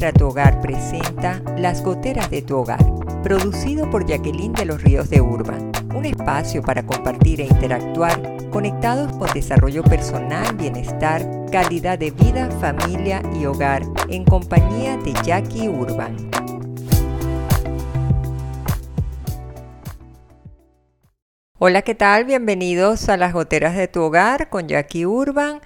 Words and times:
Nuestra 0.00 0.18
Tu 0.18 0.28
Hogar 0.28 0.62
presenta 0.62 1.42
Las 1.58 1.82
Goteras 1.82 2.30
de 2.30 2.40
tu 2.40 2.56
Hogar, 2.56 2.82
producido 3.22 3.90
por 3.90 4.06
Jacqueline 4.06 4.54
de 4.54 4.64
los 4.64 4.82
Ríos 4.82 5.10
de 5.10 5.20
Urban, 5.20 5.72
un 5.94 6.06
espacio 6.06 6.62
para 6.62 6.86
compartir 6.86 7.42
e 7.42 7.44
interactuar 7.44 8.18
conectados 8.48 9.14
con 9.18 9.30
desarrollo 9.34 9.84
personal, 9.84 10.56
bienestar, 10.56 11.20
calidad 11.52 11.98
de 11.98 12.12
vida, 12.12 12.48
familia 12.62 13.20
y 13.38 13.44
hogar 13.44 13.82
en 14.08 14.24
compañía 14.24 14.96
de 14.96 15.12
Jackie 15.22 15.68
Urban. 15.68 16.16
Hola, 21.58 21.82
¿qué 21.82 21.94
tal? 21.94 22.24
Bienvenidos 22.24 23.10
a 23.10 23.18
las 23.18 23.34
goteras 23.34 23.76
de 23.76 23.86
tu 23.86 24.00
hogar 24.00 24.48
con 24.48 24.66
Jackie 24.66 25.04
Urban. 25.04 25.60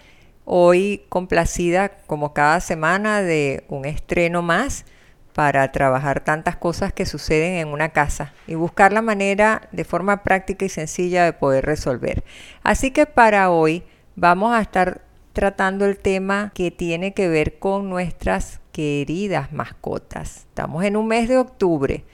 Hoy 0.44 1.04
complacida 1.08 1.88
como 2.06 2.34
cada 2.34 2.60
semana 2.60 3.22
de 3.22 3.64
un 3.68 3.84
estreno 3.84 4.42
más 4.42 4.84
para 5.32 5.72
trabajar 5.72 6.20
tantas 6.20 6.56
cosas 6.56 6.92
que 6.92 7.06
suceden 7.06 7.54
en 7.54 7.68
una 7.68 7.88
casa 7.88 8.32
y 8.46 8.54
buscar 8.54 8.92
la 8.92 9.02
manera 9.02 9.68
de 9.72 9.84
forma 9.84 10.22
práctica 10.22 10.64
y 10.64 10.68
sencilla 10.68 11.24
de 11.24 11.32
poder 11.32 11.64
resolver. 11.64 12.24
Así 12.62 12.90
que 12.90 13.06
para 13.06 13.50
hoy 13.50 13.82
vamos 14.16 14.54
a 14.54 14.60
estar 14.60 15.00
tratando 15.32 15.86
el 15.86 15.98
tema 15.98 16.52
que 16.54 16.70
tiene 16.70 17.14
que 17.14 17.28
ver 17.28 17.58
con 17.58 17.88
nuestras 17.88 18.60
queridas 18.70 19.52
mascotas. 19.52 20.46
Estamos 20.48 20.84
en 20.84 20.96
un 20.96 21.08
mes 21.08 21.28
de 21.28 21.38
octubre 21.38 22.04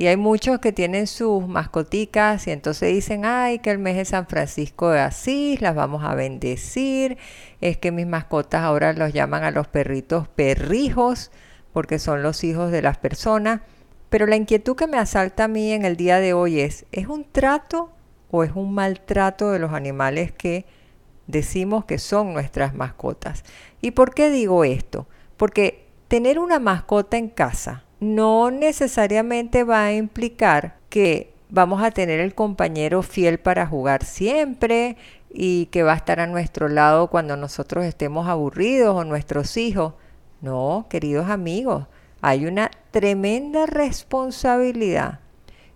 y 0.00 0.06
hay 0.06 0.16
muchos 0.16 0.60
que 0.60 0.72
tienen 0.72 1.06
sus 1.06 1.46
mascoticas 1.46 2.46
y 2.46 2.52
entonces 2.52 2.90
dicen, 2.90 3.26
ay, 3.26 3.58
que 3.58 3.70
el 3.70 3.78
mes 3.78 3.96
de 3.96 4.06
San 4.06 4.26
Francisco 4.26 4.88
de 4.88 4.98
Asís, 4.98 5.60
las 5.60 5.74
vamos 5.74 6.04
a 6.04 6.14
bendecir. 6.14 7.18
Es 7.60 7.76
que 7.76 7.92
mis 7.92 8.06
mascotas 8.06 8.62
ahora 8.62 8.94
los 8.94 9.12
llaman 9.12 9.44
a 9.44 9.50
los 9.50 9.68
perritos 9.68 10.26
perrijos, 10.26 11.30
porque 11.74 11.98
son 11.98 12.22
los 12.22 12.44
hijos 12.44 12.72
de 12.72 12.80
las 12.80 12.96
personas. 12.96 13.60
Pero 14.08 14.26
la 14.26 14.36
inquietud 14.36 14.74
que 14.74 14.86
me 14.86 14.96
asalta 14.96 15.44
a 15.44 15.48
mí 15.48 15.70
en 15.70 15.84
el 15.84 15.98
día 15.98 16.18
de 16.18 16.32
hoy 16.32 16.60
es, 16.60 16.86
¿es 16.92 17.06
un 17.06 17.30
trato 17.30 17.92
o 18.30 18.42
es 18.42 18.52
un 18.54 18.72
maltrato 18.72 19.50
de 19.50 19.58
los 19.58 19.74
animales 19.74 20.32
que 20.32 20.64
decimos 21.26 21.84
que 21.84 21.98
son 21.98 22.32
nuestras 22.32 22.74
mascotas? 22.74 23.44
¿Y 23.82 23.90
por 23.90 24.14
qué 24.14 24.30
digo 24.30 24.64
esto? 24.64 25.06
Porque 25.36 25.88
tener 26.08 26.38
una 26.38 26.58
mascota 26.58 27.18
en 27.18 27.28
casa, 27.28 27.84
no 28.00 28.50
necesariamente 28.50 29.62
va 29.64 29.84
a 29.84 29.92
implicar 29.92 30.76
que 30.88 31.32
vamos 31.50 31.82
a 31.82 31.90
tener 31.90 32.20
el 32.20 32.34
compañero 32.34 33.02
fiel 33.02 33.38
para 33.38 33.66
jugar 33.66 34.04
siempre 34.04 34.96
y 35.30 35.66
que 35.66 35.82
va 35.82 35.92
a 35.92 35.96
estar 35.96 36.18
a 36.18 36.26
nuestro 36.26 36.68
lado 36.68 37.08
cuando 37.08 37.36
nosotros 37.36 37.84
estemos 37.84 38.26
aburridos 38.28 38.96
o 38.96 39.04
nuestros 39.04 39.56
hijos. 39.56 39.94
No, 40.40 40.86
queridos 40.88 41.28
amigos, 41.28 41.86
hay 42.22 42.46
una 42.46 42.70
tremenda 42.90 43.66
responsabilidad. 43.66 45.20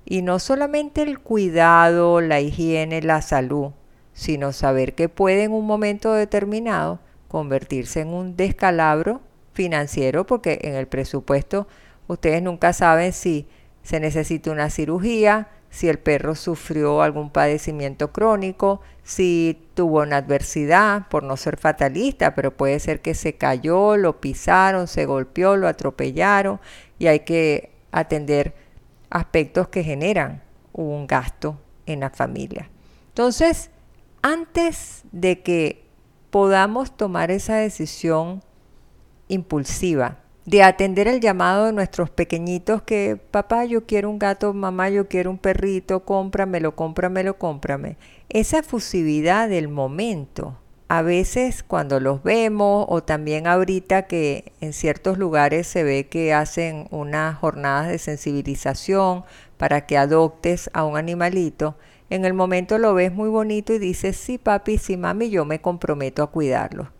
Y 0.06 0.22
no 0.22 0.38
solamente 0.38 1.02
el 1.02 1.18
cuidado, 1.18 2.20
la 2.20 2.40
higiene, 2.40 3.02
la 3.02 3.22
salud, 3.22 3.70
sino 4.12 4.52
saber 4.52 4.94
que 4.94 5.08
puede 5.08 5.44
en 5.44 5.52
un 5.52 5.66
momento 5.66 6.12
determinado 6.12 7.00
convertirse 7.28 8.00
en 8.00 8.08
un 8.08 8.36
descalabro 8.36 9.20
financiero 9.52 10.26
porque 10.26 10.58
en 10.62 10.74
el 10.74 10.86
presupuesto 10.86 11.66
Ustedes 12.06 12.42
nunca 12.42 12.72
saben 12.72 13.12
si 13.12 13.48
se 13.82 14.00
necesita 14.00 14.50
una 14.50 14.70
cirugía, 14.70 15.48
si 15.70 15.88
el 15.88 15.98
perro 15.98 16.34
sufrió 16.34 17.02
algún 17.02 17.30
padecimiento 17.30 18.12
crónico, 18.12 18.80
si 19.02 19.68
tuvo 19.74 20.02
una 20.02 20.18
adversidad, 20.18 21.08
por 21.08 21.24
no 21.24 21.36
ser 21.36 21.56
fatalista, 21.56 22.34
pero 22.34 22.56
puede 22.56 22.78
ser 22.78 23.00
que 23.00 23.14
se 23.14 23.34
cayó, 23.34 23.96
lo 23.96 24.20
pisaron, 24.20 24.86
se 24.86 25.04
golpeó, 25.04 25.56
lo 25.56 25.66
atropellaron 25.66 26.60
y 26.98 27.08
hay 27.08 27.20
que 27.20 27.72
atender 27.90 28.54
aspectos 29.10 29.68
que 29.68 29.82
generan 29.82 30.42
un 30.72 31.06
gasto 31.06 31.58
en 31.86 32.00
la 32.00 32.10
familia. 32.10 32.70
Entonces, 33.08 33.70
antes 34.22 35.02
de 35.12 35.42
que 35.42 35.84
podamos 36.30 36.96
tomar 36.96 37.30
esa 37.30 37.56
decisión 37.56 38.42
impulsiva, 39.28 40.18
de 40.46 40.62
atender 40.62 41.08
el 41.08 41.20
llamado 41.20 41.66
de 41.66 41.72
nuestros 41.72 42.10
pequeñitos 42.10 42.82
que 42.82 43.18
papá 43.30 43.64
yo 43.64 43.86
quiero 43.86 44.10
un 44.10 44.18
gato, 44.18 44.52
mamá 44.52 44.90
yo 44.90 45.08
quiero 45.08 45.30
un 45.30 45.38
perrito, 45.38 46.04
cómpramelo, 46.04 46.76
cómpramelo, 46.76 47.38
cómprame. 47.38 47.96
Esa 48.28 48.58
efusividad 48.58 49.48
del 49.48 49.68
momento, 49.68 50.58
a 50.88 51.00
veces 51.00 51.62
cuando 51.62 51.98
los 51.98 52.22
vemos 52.22 52.84
o 52.88 53.02
también 53.02 53.46
ahorita 53.46 54.02
que 54.02 54.52
en 54.60 54.74
ciertos 54.74 55.16
lugares 55.16 55.66
se 55.66 55.82
ve 55.82 56.08
que 56.08 56.34
hacen 56.34 56.88
unas 56.90 57.38
jornadas 57.38 57.88
de 57.88 57.98
sensibilización 57.98 59.24
para 59.56 59.86
que 59.86 59.96
adoptes 59.96 60.68
a 60.74 60.84
un 60.84 60.98
animalito, 60.98 61.76
en 62.10 62.26
el 62.26 62.34
momento 62.34 62.76
lo 62.76 62.92
ves 62.92 63.12
muy 63.12 63.30
bonito 63.30 63.72
y 63.72 63.78
dices, 63.78 64.18
sí 64.18 64.36
papi, 64.36 64.76
sí 64.76 64.98
mami, 64.98 65.30
yo 65.30 65.46
me 65.46 65.62
comprometo 65.62 66.22
a 66.22 66.30
cuidarlo. 66.30 66.93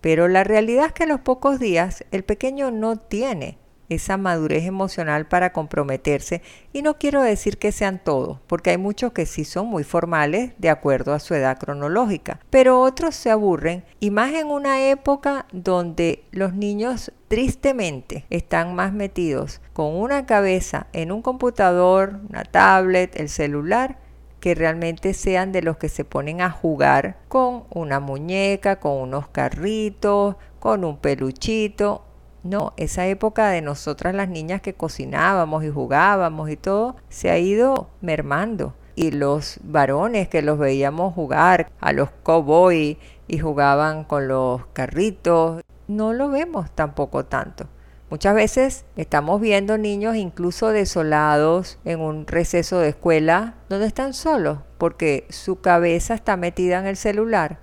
Pero 0.00 0.28
la 0.28 0.44
realidad 0.44 0.86
es 0.86 0.92
que 0.92 1.04
a 1.04 1.06
los 1.06 1.20
pocos 1.20 1.58
días 1.58 2.04
el 2.10 2.24
pequeño 2.24 2.70
no 2.70 2.96
tiene 2.96 3.58
esa 3.88 4.16
madurez 4.16 4.64
emocional 4.64 5.26
para 5.26 5.52
comprometerse. 5.52 6.42
Y 6.72 6.82
no 6.82 6.98
quiero 6.98 7.22
decir 7.22 7.58
que 7.58 7.72
sean 7.72 8.00
todos, 8.02 8.38
porque 8.46 8.70
hay 8.70 8.78
muchos 8.78 9.12
que 9.12 9.26
sí 9.26 9.44
son 9.44 9.66
muy 9.66 9.84
formales 9.84 10.52
de 10.58 10.70
acuerdo 10.70 11.12
a 11.12 11.18
su 11.18 11.34
edad 11.34 11.58
cronológica, 11.58 12.40
pero 12.50 12.80
otros 12.80 13.14
se 13.14 13.30
aburren 13.30 13.84
y 14.00 14.10
más 14.10 14.32
en 14.34 14.48
una 14.48 14.88
época 14.88 15.46
donde 15.52 16.24
los 16.30 16.54
niños 16.54 17.12
tristemente 17.28 18.24
están 18.30 18.74
más 18.74 18.92
metidos 18.92 19.60
con 19.72 19.94
una 19.94 20.26
cabeza 20.26 20.86
en 20.92 21.12
un 21.12 21.22
computador, 21.22 22.20
una 22.28 22.44
tablet, 22.44 23.18
el 23.18 23.28
celular, 23.28 23.98
que 24.40 24.54
realmente 24.54 25.14
sean 25.14 25.52
de 25.52 25.62
los 25.62 25.76
que 25.76 25.88
se 25.88 26.04
ponen 26.04 26.40
a 26.40 26.50
jugar 26.50 27.16
con 27.28 27.64
una 27.70 28.00
muñeca, 28.00 28.80
con 28.80 28.92
unos 28.92 29.28
carritos, 29.28 30.36
con 30.60 30.84
un 30.84 30.98
peluchito. 30.98 32.04
No, 32.44 32.72
esa 32.76 33.06
época 33.06 33.48
de 33.48 33.62
nosotras 33.62 34.14
las 34.14 34.28
niñas 34.28 34.62
que 34.62 34.74
cocinábamos 34.74 35.64
y 35.64 35.70
jugábamos 35.70 36.50
y 36.50 36.56
todo 36.56 36.96
se 37.08 37.30
ha 37.30 37.38
ido 37.38 37.90
mermando. 38.00 38.74
Y 38.94 39.10
los 39.12 39.60
varones 39.62 40.28
que 40.28 40.42
los 40.42 40.58
veíamos 40.58 41.14
jugar 41.14 41.70
a 41.80 41.92
los 41.92 42.10
cowboys 42.22 42.96
y 43.28 43.38
jugaban 43.38 44.04
con 44.04 44.28
los 44.28 44.66
carritos, 44.72 45.62
no 45.86 46.12
lo 46.12 46.28
vemos 46.28 46.70
tampoco 46.70 47.24
tanto. 47.24 47.66
Muchas 48.10 48.34
veces 48.34 48.86
estamos 48.96 49.38
viendo 49.38 49.76
niños 49.76 50.16
incluso 50.16 50.68
desolados 50.68 51.78
en 51.84 52.00
un 52.00 52.26
receso 52.26 52.78
de 52.78 52.88
escuela 52.88 53.56
donde 53.68 53.86
están 53.86 54.14
solos 54.14 54.60
porque 54.78 55.26
su 55.28 55.60
cabeza 55.60 56.14
está 56.14 56.38
metida 56.38 56.78
en 56.78 56.86
el 56.86 56.96
celular 56.96 57.58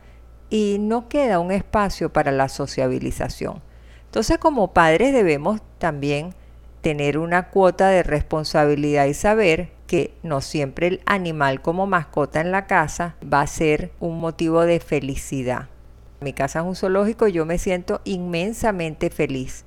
y 0.52 0.78
no 0.80 1.10
queda 1.10 1.40
un 1.40 1.52
espacio 1.52 2.14
para 2.14 2.32
la 2.32 2.48
sociabilización. 2.48 3.64
Entonces 4.06 4.38
como 4.38 4.72
padres 4.72 5.14
debemos 5.14 5.62
también 5.80 6.36
tener 6.82 7.18
una 7.18 7.50
cuota 7.50 7.90
de 7.90 8.04
responsabilidad 8.04 9.08
y 9.08 9.16
saber 9.16 9.72
que 9.88 10.14
no 10.22 10.42
siempre 10.42 10.86
el 10.86 11.02
animal 11.08 11.64
como 11.64 11.88
mascota 11.88 12.40
en 12.40 12.52
la 12.52 12.68
casa 12.68 13.16
va 13.22 13.42
a 13.42 13.48
ser 13.48 13.92
un 14.00 14.20
motivo 14.20 14.62
de 14.62 14.80
felicidad. 14.80 15.70
Mi 16.22 16.34
casa 16.34 16.60
es 16.60 16.66
un 16.66 16.76
zoológico 16.76 17.28
yo 17.28 17.48
me 17.48 17.58
siento 17.58 18.02
inmensamente 18.04 19.10
feliz 19.10 19.65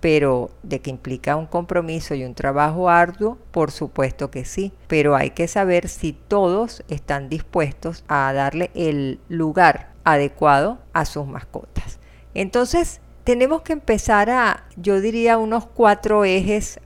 pero 0.00 0.50
de 0.62 0.80
que 0.80 0.90
implica 0.90 1.36
un 1.36 1.46
compromiso 1.46 2.14
y 2.14 2.24
un 2.24 2.34
trabajo 2.34 2.88
arduo, 2.88 3.38
por 3.50 3.70
supuesto 3.70 4.30
que 4.30 4.44
sí, 4.44 4.72
pero 4.86 5.16
hay 5.16 5.30
que 5.30 5.48
saber 5.48 5.88
si 5.88 6.12
todos 6.12 6.84
están 6.88 7.28
dispuestos 7.28 8.04
a 8.08 8.32
darle 8.32 8.70
el 8.74 9.20
lugar 9.28 9.92
adecuado 10.04 10.78
a 10.92 11.04
sus 11.04 11.26
mascotas. 11.26 11.98
Entonces, 12.34 13.00
tenemos 13.24 13.62
que 13.62 13.74
empezar 13.74 14.30
a, 14.30 14.64
yo 14.76 15.00
diría, 15.00 15.36
unos 15.36 15.66
cuatro 15.66 16.24
ejes, 16.24 16.80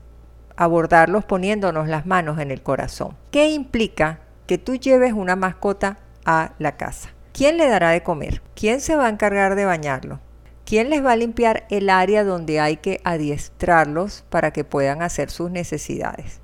abordarlos 0.56 1.24
poniéndonos 1.24 1.88
las 1.88 2.06
manos 2.06 2.38
en 2.38 2.50
el 2.50 2.62
corazón. 2.62 3.16
¿Qué 3.30 3.50
implica 3.50 4.20
que 4.46 4.58
tú 4.58 4.74
lleves 4.76 5.12
una 5.12 5.36
mascota 5.36 5.98
a 6.24 6.52
la 6.58 6.76
casa? 6.76 7.10
¿Quién 7.32 7.58
le 7.58 7.68
dará 7.68 7.90
de 7.90 8.02
comer? 8.02 8.42
¿Quién 8.54 8.80
se 8.80 8.96
va 8.96 9.06
a 9.06 9.10
encargar 9.10 9.54
de 9.54 9.64
bañarlo? 9.64 10.20
¿Quién 10.64 10.90
les 10.90 11.04
va 11.04 11.12
a 11.12 11.16
limpiar 11.16 11.66
el 11.70 11.90
área 11.90 12.24
donde 12.24 12.60
hay 12.60 12.76
que 12.76 13.00
adiestrarlos 13.04 14.24
para 14.30 14.52
que 14.52 14.64
puedan 14.64 15.02
hacer 15.02 15.30
sus 15.30 15.50
necesidades? 15.50 16.40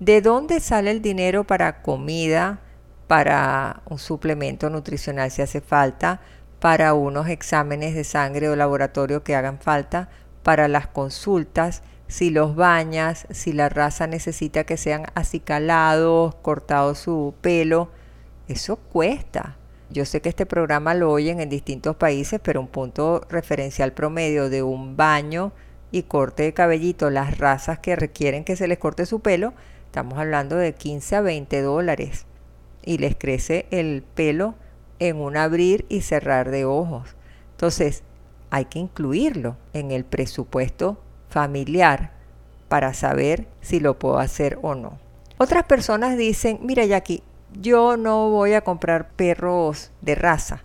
¿De 0.00 0.20
dónde 0.20 0.60
sale 0.60 0.90
el 0.90 1.02
dinero 1.02 1.44
para 1.44 1.82
comida, 1.82 2.60
para 3.08 3.82
un 3.86 3.98
suplemento 3.98 4.70
nutricional 4.70 5.30
si 5.30 5.42
hace 5.42 5.60
falta, 5.60 6.20
para 6.60 6.94
unos 6.94 7.28
exámenes 7.28 7.94
de 7.94 8.04
sangre 8.04 8.48
o 8.48 8.56
laboratorio 8.56 9.24
que 9.24 9.34
hagan 9.34 9.58
falta, 9.58 10.08
para 10.42 10.68
las 10.68 10.86
consultas, 10.86 11.82
si 12.06 12.30
los 12.30 12.54
bañas, 12.54 13.26
si 13.30 13.52
la 13.52 13.68
raza 13.68 14.06
necesita 14.06 14.64
que 14.64 14.76
sean 14.76 15.06
acicalados, 15.14 16.34
cortado 16.36 16.94
su 16.94 17.34
pelo? 17.40 17.90
Eso 18.46 18.76
cuesta. 18.76 19.57
Yo 19.90 20.04
sé 20.04 20.20
que 20.20 20.28
este 20.28 20.44
programa 20.44 20.94
lo 20.94 21.10
oyen 21.10 21.40
en 21.40 21.48
distintos 21.48 21.96
países, 21.96 22.40
pero 22.42 22.60
un 22.60 22.68
punto 22.68 23.22
referencial 23.30 23.92
promedio 23.92 24.50
de 24.50 24.62
un 24.62 24.96
baño 24.96 25.52
y 25.90 26.02
corte 26.02 26.42
de 26.42 26.52
cabellito, 26.52 27.08
las 27.08 27.38
razas 27.38 27.78
que 27.78 27.96
requieren 27.96 28.44
que 28.44 28.56
se 28.56 28.68
les 28.68 28.78
corte 28.78 29.06
su 29.06 29.20
pelo, 29.20 29.54
estamos 29.86 30.18
hablando 30.18 30.56
de 30.56 30.74
15 30.74 31.16
a 31.16 31.20
20 31.22 31.62
dólares. 31.62 32.26
Y 32.84 32.98
les 32.98 33.16
crece 33.16 33.66
el 33.70 34.04
pelo 34.14 34.54
en 34.98 35.16
un 35.16 35.36
abrir 35.36 35.86
y 35.88 36.02
cerrar 36.02 36.50
de 36.50 36.66
ojos. 36.66 37.16
Entonces, 37.52 38.02
hay 38.50 38.66
que 38.66 38.78
incluirlo 38.78 39.56
en 39.72 39.90
el 39.90 40.04
presupuesto 40.04 41.00
familiar 41.28 42.12
para 42.68 42.92
saber 42.92 43.46
si 43.60 43.80
lo 43.80 43.98
puedo 43.98 44.18
hacer 44.18 44.58
o 44.62 44.74
no. 44.74 44.98
Otras 45.38 45.64
personas 45.64 46.16
dicen, 46.16 46.58
mira 46.62 46.84
Jackie, 46.84 47.22
yo 47.58 47.96
no 47.96 48.30
voy 48.30 48.54
a 48.54 48.62
comprar 48.62 49.10
perros 49.10 49.92
de 50.00 50.14
raza 50.14 50.62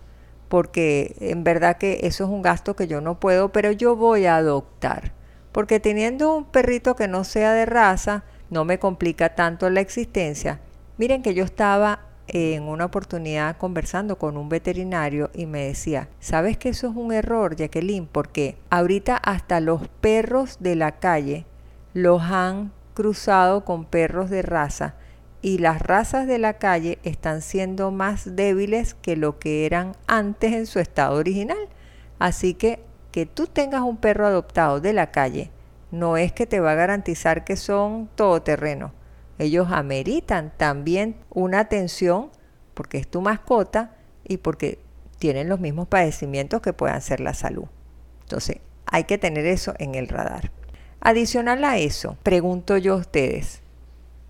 porque 0.54 1.16
en 1.18 1.42
verdad 1.42 1.78
que 1.78 1.98
eso 2.04 2.22
es 2.22 2.30
un 2.30 2.40
gasto 2.40 2.76
que 2.76 2.86
yo 2.86 3.00
no 3.00 3.18
puedo, 3.18 3.50
pero 3.50 3.72
yo 3.72 3.96
voy 3.96 4.26
a 4.26 4.36
adoptar. 4.36 5.12
Porque 5.50 5.80
teniendo 5.80 6.36
un 6.36 6.44
perrito 6.44 6.94
que 6.94 7.08
no 7.08 7.24
sea 7.24 7.52
de 7.52 7.66
raza, 7.66 8.22
no 8.50 8.64
me 8.64 8.78
complica 8.78 9.34
tanto 9.34 9.68
la 9.68 9.80
existencia. 9.80 10.60
Miren 10.96 11.22
que 11.22 11.34
yo 11.34 11.42
estaba 11.42 12.02
en 12.28 12.62
una 12.62 12.84
oportunidad 12.84 13.56
conversando 13.56 14.16
con 14.16 14.36
un 14.36 14.48
veterinario 14.48 15.28
y 15.34 15.46
me 15.46 15.66
decía, 15.66 16.08
¿sabes 16.20 16.56
que 16.56 16.68
eso 16.68 16.88
es 16.88 16.94
un 16.94 17.12
error, 17.12 17.56
Jacqueline? 17.56 18.06
Porque 18.06 18.56
ahorita 18.70 19.16
hasta 19.16 19.58
los 19.58 19.88
perros 20.00 20.58
de 20.60 20.76
la 20.76 21.00
calle 21.00 21.46
los 21.94 22.22
han 22.22 22.70
cruzado 22.94 23.64
con 23.64 23.86
perros 23.86 24.30
de 24.30 24.42
raza 24.42 24.94
y 25.44 25.58
las 25.58 25.82
razas 25.82 26.26
de 26.26 26.38
la 26.38 26.54
calle 26.54 26.98
están 27.02 27.42
siendo 27.42 27.90
más 27.90 28.34
débiles 28.34 28.94
que 28.94 29.14
lo 29.14 29.38
que 29.38 29.66
eran 29.66 29.94
antes 30.06 30.54
en 30.54 30.64
su 30.64 30.78
estado 30.78 31.18
original. 31.18 31.68
Así 32.18 32.54
que 32.54 32.80
que 33.12 33.26
tú 33.26 33.46
tengas 33.46 33.82
un 33.82 33.98
perro 33.98 34.26
adoptado 34.26 34.80
de 34.80 34.94
la 34.94 35.10
calle 35.10 35.50
no 35.90 36.16
es 36.16 36.32
que 36.32 36.46
te 36.46 36.60
va 36.60 36.72
a 36.72 36.76
garantizar 36.76 37.44
que 37.44 37.56
son 37.56 38.08
todoterreno. 38.14 38.94
Ellos 39.38 39.68
ameritan 39.70 40.50
también 40.56 41.16
una 41.28 41.60
atención 41.60 42.30
porque 42.72 42.96
es 42.96 43.06
tu 43.06 43.20
mascota 43.20 43.98
y 44.26 44.38
porque 44.38 44.78
tienen 45.18 45.50
los 45.50 45.60
mismos 45.60 45.88
padecimientos 45.88 46.62
que 46.62 46.72
puedan 46.72 47.02
ser 47.02 47.20
la 47.20 47.34
salud. 47.34 47.66
Entonces, 48.22 48.60
hay 48.86 49.04
que 49.04 49.18
tener 49.18 49.44
eso 49.44 49.74
en 49.78 49.94
el 49.94 50.08
radar. 50.08 50.52
Adicional 51.00 51.62
a 51.64 51.76
eso, 51.76 52.16
pregunto 52.22 52.78
yo 52.78 52.94
a 52.94 52.96
ustedes, 52.96 53.60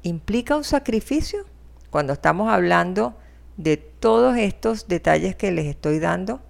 ¿implica 0.05 0.56
un 0.56 0.62
sacrificio 0.62 1.45
cuando 1.91 2.12
estamos 2.12 2.53
hablando 2.53 3.19
de 3.56 3.77
todos 3.77 4.37
estos 4.37 4.87
detalles 4.87 5.35
que 5.35 5.51
les 5.51 5.67
estoy 5.67 5.99
dando? 5.99 6.41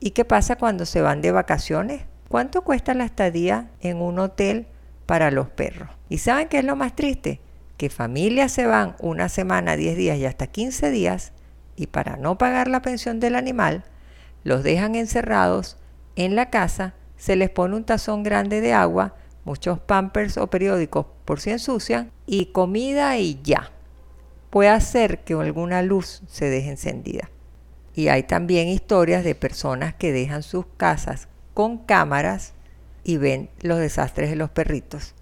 ¿Y 0.00 0.10
qué 0.10 0.24
pasa 0.24 0.56
cuando 0.56 0.86
se 0.86 1.02
van 1.02 1.20
de 1.20 1.30
vacaciones? 1.30 2.02
¿Cuánto 2.28 2.62
cuesta 2.62 2.94
la 2.94 3.04
estadía 3.04 3.70
en 3.80 3.98
un 3.98 4.18
hotel 4.18 4.66
para 5.06 5.30
los 5.30 5.48
perros? 5.48 5.90
¿Y 6.08 6.18
saben 6.18 6.48
qué 6.48 6.58
es 6.58 6.64
lo 6.64 6.74
más 6.74 6.96
triste? 6.96 7.40
Que 7.76 7.90
familias 7.90 8.50
se 8.50 8.66
van 8.66 8.96
una 8.98 9.28
semana, 9.28 9.76
10 9.76 9.96
días 9.96 10.18
y 10.18 10.26
hasta 10.26 10.46
15 10.46 10.90
días 10.90 11.32
y 11.76 11.86
para 11.86 12.16
no 12.16 12.38
pagar 12.38 12.68
la 12.68 12.82
pensión 12.82 13.20
del 13.20 13.34
animal, 13.34 13.84
los 14.44 14.62
dejan 14.62 14.94
encerrados 14.94 15.78
en 16.16 16.36
la 16.36 16.50
casa, 16.50 16.94
se 17.16 17.36
les 17.36 17.50
pone 17.50 17.76
un 17.76 17.84
tazón 17.84 18.22
grande 18.22 18.60
de 18.60 18.72
agua, 18.72 19.14
muchos 19.44 19.78
pampers 19.78 20.36
o 20.36 20.48
periódicos 20.48 21.06
por 21.24 21.40
si 21.40 21.50
ensucian 21.50 22.10
y 22.26 22.46
comida 22.46 23.16
y 23.18 23.40
ya. 23.42 23.70
Puede 24.50 24.70
hacer 24.70 25.20
que 25.20 25.34
alguna 25.34 25.82
luz 25.82 26.22
se 26.26 26.50
deje 26.50 26.70
encendida. 26.70 27.30
Y 27.94 28.08
hay 28.08 28.22
también 28.22 28.68
historias 28.68 29.24
de 29.24 29.34
personas 29.34 29.94
que 29.94 30.12
dejan 30.12 30.42
sus 30.42 30.64
casas 30.76 31.28
con 31.54 31.78
cámaras 31.78 32.52
y 33.04 33.16
ven 33.16 33.50
los 33.60 33.78
desastres 33.78 34.30
de 34.30 34.36
los 34.36 34.50
perritos. 34.50 35.14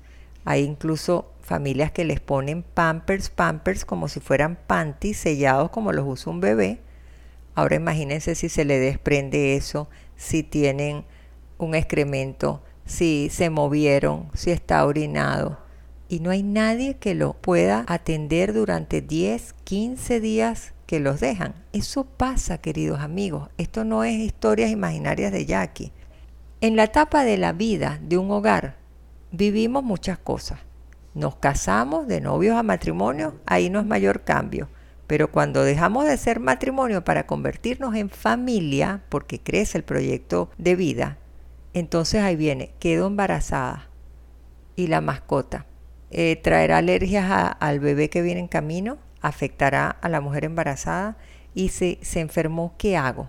Hay 0.45 0.65
incluso 0.65 1.33
familias 1.41 1.93
que 1.93 2.05
les 2.05 2.21
ponen 2.21 2.63
pampers, 2.63 3.31
pampers 3.31 3.85
como 3.85 4.09
si 4.09 4.21
fueran 4.21 4.57
panties 4.67 5.17
sellados 5.17 5.71
como 5.71 5.93
los 5.93 6.07
usa 6.07 6.33
un 6.33 6.41
bebé. 6.41 6.81
Ahora 7.55 7.77
imagínense 7.77 8.35
si 8.35 8.49
se 8.49 8.65
le 8.65 8.79
desprende 8.79 9.57
eso, 9.57 9.89
si 10.17 10.43
tienen 10.43 11.05
un 11.57 11.75
excremento, 11.75 12.63
si 12.89 13.29
se 13.31 13.51
movieron, 13.51 14.31
si 14.35 14.51
está 14.51 14.85
orinado. 14.85 15.59
Y 16.09 16.21
no 16.21 16.31
hay 16.31 16.43
nadie 16.43 16.97
que 16.97 17.15
lo 17.15 17.35
pueda 17.35 17.85
atender 17.87 18.55
durante 18.55 19.03
10, 19.03 19.55
15 19.63 20.21
días 20.21 20.73
que 20.87 20.99
los 20.99 21.21
dejan. 21.21 21.55
Eso 21.75 22.05
pasa, 22.05 22.59
queridos 22.59 23.01
amigos. 23.01 23.51
Esto 23.59 23.85
no 23.85 24.05
es 24.05 24.15
historias 24.15 24.71
imaginarias 24.71 25.31
de 25.33 25.45
Jackie. 25.45 25.93
En 26.63 26.77
la 26.77 26.85
etapa 26.85 27.25
de 27.25 27.37
la 27.37 27.53
vida 27.53 28.01
de 28.03 28.17
un 28.17 28.31
hogar 28.31 28.79
vivimos 29.31 29.85
muchas 29.85 30.19
cosas. 30.19 30.59
Nos 31.15 31.37
casamos 31.37 32.09
de 32.09 32.23
novios 32.23 32.57
a 32.57 32.63
matrimonio, 32.63 33.35
ahí 33.45 33.69
no 33.69 33.81
es 33.81 33.87
mayor 33.87 34.23
cambio. 34.23 34.69
Pero 35.07 35.31
cuando 35.31 35.63
dejamos 35.63 36.07
de 36.07 36.17
ser 36.17 36.41
matrimonio 36.41 37.05
para 37.05 37.27
convertirnos 37.27 37.95
en 37.95 38.09
familia, 38.09 39.03
porque 39.11 39.41
crece 39.41 39.77
el 39.77 39.85
proyecto 39.85 40.51
de 40.57 40.75
vida, 40.75 41.19
entonces 41.79 42.23
ahí 42.23 42.37
viene, 42.37 42.73
quedo 42.79 43.07
embarazada 43.07 43.89
y 44.77 44.87
la 44.87 45.01
mascota. 45.01 45.67
Eh, 46.11 46.37
traerá 46.43 46.79
alergias 46.79 47.55
al 47.61 47.81
bebé 47.81 48.09
que 48.09 48.23
viene 48.23 48.41
en 48.41 48.49
camino, 48.49 48.99
afectará 49.21 49.91
a 49.91 50.09
la 50.09 50.21
mujer 50.21 50.45
embarazada 50.45 51.17
y 51.55 51.69
se, 51.69 51.99
se 52.03 52.21
enfermó, 52.21 52.75
¿qué 52.79 52.97
hago? 52.97 53.29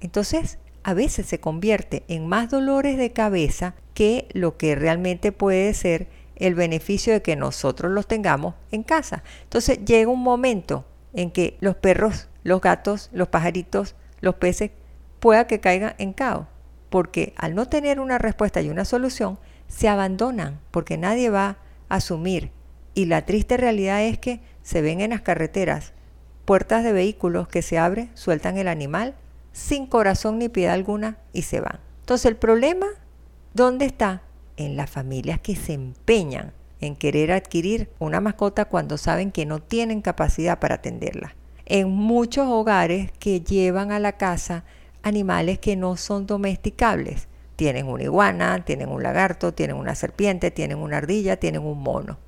Entonces 0.00 0.58
a 0.82 0.94
veces 0.94 1.26
se 1.26 1.38
convierte 1.38 2.02
en 2.08 2.26
más 2.26 2.50
dolores 2.50 2.96
de 2.96 3.12
cabeza 3.12 3.74
que 3.94 4.28
lo 4.32 4.56
que 4.56 4.74
realmente 4.74 5.30
puede 5.30 5.74
ser 5.74 6.08
el 6.36 6.54
beneficio 6.54 7.12
de 7.12 7.22
que 7.22 7.36
nosotros 7.36 7.92
los 7.92 8.08
tengamos 8.08 8.54
en 8.72 8.82
casa. 8.82 9.22
Entonces 9.44 9.84
llega 9.84 10.10
un 10.10 10.22
momento 10.22 10.84
en 11.12 11.30
que 11.30 11.56
los 11.60 11.76
perros, 11.76 12.28
los 12.42 12.60
gatos, 12.60 13.10
los 13.12 13.28
pajaritos, 13.28 13.94
los 14.20 14.36
peces, 14.36 14.70
pueda 15.20 15.46
que 15.46 15.60
caigan 15.60 15.94
en 15.98 16.12
caos, 16.12 16.46
porque 16.92 17.32
al 17.38 17.54
no 17.54 17.68
tener 17.68 17.98
una 18.00 18.18
respuesta 18.18 18.60
y 18.60 18.68
una 18.68 18.84
solución, 18.84 19.38
se 19.66 19.88
abandonan, 19.88 20.60
porque 20.70 20.98
nadie 20.98 21.30
va 21.30 21.56
a 21.88 21.96
asumir. 21.96 22.50
Y 22.92 23.06
la 23.06 23.24
triste 23.24 23.56
realidad 23.56 24.02
es 24.02 24.18
que 24.18 24.42
se 24.62 24.82
ven 24.82 25.00
en 25.00 25.10
las 25.10 25.22
carreteras 25.22 25.94
puertas 26.44 26.84
de 26.84 26.92
vehículos 26.92 27.48
que 27.48 27.62
se 27.62 27.78
abren, 27.78 28.10
sueltan 28.12 28.58
el 28.58 28.68
animal 28.68 29.14
sin 29.52 29.86
corazón 29.86 30.38
ni 30.38 30.50
piedad 30.50 30.74
alguna 30.74 31.16
y 31.32 31.42
se 31.42 31.60
van. 31.60 31.80
Entonces 32.00 32.26
el 32.26 32.36
problema, 32.36 32.86
¿dónde 33.54 33.86
está? 33.86 34.20
En 34.58 34.76
las 34.76 34.90
familias 34.90 35.40
que 35.40 35.56
se 35.56 35.72
empeñan 35.72 36.52
en 36.82 36.94
querer 36.94 37.32
adquirir 37.32 37.88
una 38.00 38.20
mascota 38.20 38.66
cuando 38.66 38.98
saben 38.98 39.32
que 39.32 39.46
no 39.46 39.60
tienen 39.60 40.02
capacidad 40.02 40.58
para 40.58 40.74
atenderla. 40.74 41.36
En 41.64 41.88
muchos 41.88 42.48
hogares 42.48 43.12
que 43.18 43.40
llevan 43.40 43.92
a 43.92 43.98
la 43.98 44.12
casa 44.12 44.64
animales 45.02 45.58
que 45.58 45.76
no 45.76 45.96
son 45.96 46.26
domesticables. 46.26 47.28
Tienen 47.56 47.86
una 47.86 48.04
iguana, 48.04 48.64
tienen 48.64 48.88
un 48.88 49.02
lagarto, 49.02 49.52
tienen 49.52 49.76
una 49.76 49.94
serpiente, 49.94 50.50
tienen 50.50 50.78
una 50.78 50.98
ardilla, 50.98 51.36
tienen 51.36 51.62
un 51.62 51.82
mono. 51.82 52.18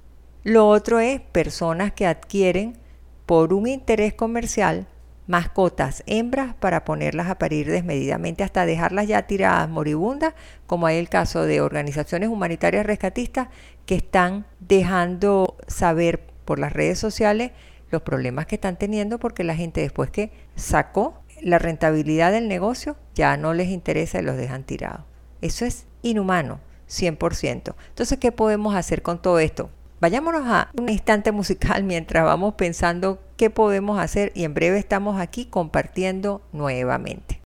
Lo 0.43 0.69
otro 0.69 1.00
es 1.00 1.21
personas 1.21 1.93
que 1.93 2.07
adquieren 2.07 2.78
por 3.26 3.54
un 3.54 3.66
interés 3.66 4.14
comercial 4.14 4.87
mascotas 5.26 6.02
hembras 6.07 6.54
para 6.54 6.85
ponerlas 6.85 7.28
a 7.28 7.38
parir 7.38 7.71
desmedidamente 7.71 8.45
hasta 8.45 8.66
dejarlas 8.66 9.09
ya 9.09 9.26
tiradas 9.26 9.69
moribundas, 9.69 10.35
como 10.66 10.87
hay 10.87 10.99
el 10.99 11.09
caso 11.09 11.43
de 11.45 11.61
organizaciones 11.61 12.28
humanitarias 12.28 12.85
rescatistas 12.85 13.49
que 13.87 13.95
están 13.95 14.47
dejando 14.61 15.57
saber 15.66 16.26
por 16.45 16.59
las 16.59 16.73
redes 16.73 16.99
sociales 16.99 17.52
los 17.90 18.02
problemas 18.02 18.47
que 18.47 18.57
están 18.57 18.76
teniendo 18.76 19.19
porque 19.19 19.45
la 19.45 19.57
gente 19.57 19.81
después 19.81 20.11
que 20.11 20.33
sacó 20.57 21.23
la 21.44 21.58
rentabilidad 21.58 22.32
del 22.32 22.48
negocio 22.48 22.96
ya 23.14 23.36
no 23.36 23.52
les 23.52 23.68
interesa 23.68 24.18
y 24.18 24.22
los 24.22 24.36
dejan 24.36 24.64
tirados. 24.64 25.02
Eso 25.42 25.66
es 25.66 25.86
inhumano, 26.02 26.60
100%. 26.88 27.74
Entonces, 27.88 28.18
¿qué 28.18 28.32
podemos 28.32 28.74
hacer 28.74 29.02
con 29.02 29.20
todo 29.20 29.38
esto? 29.38 29.68
Vayámonos 30.00 30.42
a 30.46 30.70
un 30.78 30.88
instante 30.88 31.32
musical 31.32 31.84
mientras 31.84 32.24
vamos 32.24 32.54
pensando 32.54 33.22
qué 33.36 33.50
podemos 33.50 33.98
hacer 33.98 34.32
y 34.34 34.44
en 34.44 34.54
breve 34.54 34.78
estamos 34.78 35.20
aquí 35.20 35.44
compartiendo 35.44 36.40
nuevamente. 36.52 37.43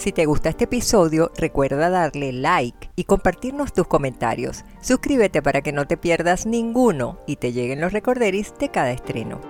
Si 0.00 0.12
te 0.12 0.24
gusta 0.24 0.48
este 0.48 0.64
episodio, 0.64 1.30
recuerda 1.36 1.90
darle 1.90 2.32
like 2.32 2.88
y 2.96 3.04
compartirnos 3.04 3.74
tus 3.74 3.86
comentarios. 3.86 4.64
Suscríbete 4.80 5.42
para 5.42 5.60
que 5.60 5.72
no 5.72 5.86
te 5.86 5.98
pierdas 5.98 6.46
ninguno 6.46 7.18
y 7.26 7.36
te 7.36 7.52
lleguen 7.52 7.82
los 7.82 7.92
recorderis 7.92 8.54
de 8.58 8.70
cada 8.70 8.92
estreno. 8.92 9.42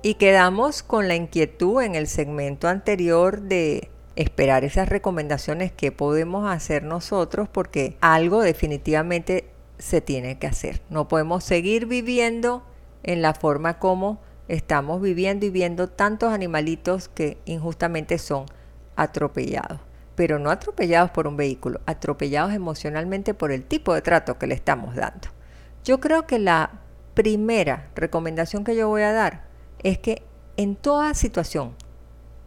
Y 0.00 0.14
quedamos 0.14 0.82
con 0.82 1.06
la 1.08 1.16
inquietud 1.16 1.82
en 1.82 1.96
el 1.96 2.06
segmento 2.06 2.68
anterior 2.68 3.42
de 3.42 3.90
esperar 4.16 4.64
esas 4.64 4.88
recomendaciones 4.88 5.72
que 5.72 5.92
podemos 5.92 6.50
hacer 6.50 6.84
nosotros 6.84 7.48
porque 7.48 7.96
algo 8.00 8.42
definitivamente 8.42 9.50
se 9.78 10.00
tiene 10.00 10.38
que 10.38 10.46
hacer. 10.46 10.82
No 10.88 11.08
podemos 11.08 11.44
seguir 11.44 11.86
viviendo 11.86 12.64
en 13.02 13.22
la 13.22 13.34
forma 13.34 13.78
como 13.78 14.20
estamos 14.48 15.00
viviendo 15.00 15.46
y 15.46 15.50
viendo 15.50 15.88
tantos 15.88 16.32
animalitos 16.32 17.08
que 17.08 17.38
injustamente 17.44 18.18
son 18.18 18.46
atropellados. 18.96 19.80
Pero 20.14 20.38
no 20.38 20.50
atropellados 20.50 21.10
por 21.10 21.26
un 21.26 21.36
vehículo, 21.36 21.80
atropellados 21.86 22.52
emocionalmente 22.52 23.34
por 23.34 23.50
el 23.50 23.64
tipo 23.64 23.94
de 23.94 24.02
trato 24.02 24.38
que 24.38 24.46
le 24.46 24.54
estamos 24.54 24.94
dando. 24.94 25.28
Yo 25.82 25.98
creo 25.98 26.26
que 26.26 26.38
la 26.38 26.80
primera 27.14 27.90
recomendación 27.96 28.64
que 28.64 28.76
yo 28.76 28.88
voy 28.88 29.02
a 29.02 29.12
dar 29.12 29.44
es 29.82 29.98
que 29.98 30.22
en 30.56 30.76
toda 30.76 31.14
situación 31.14 31.74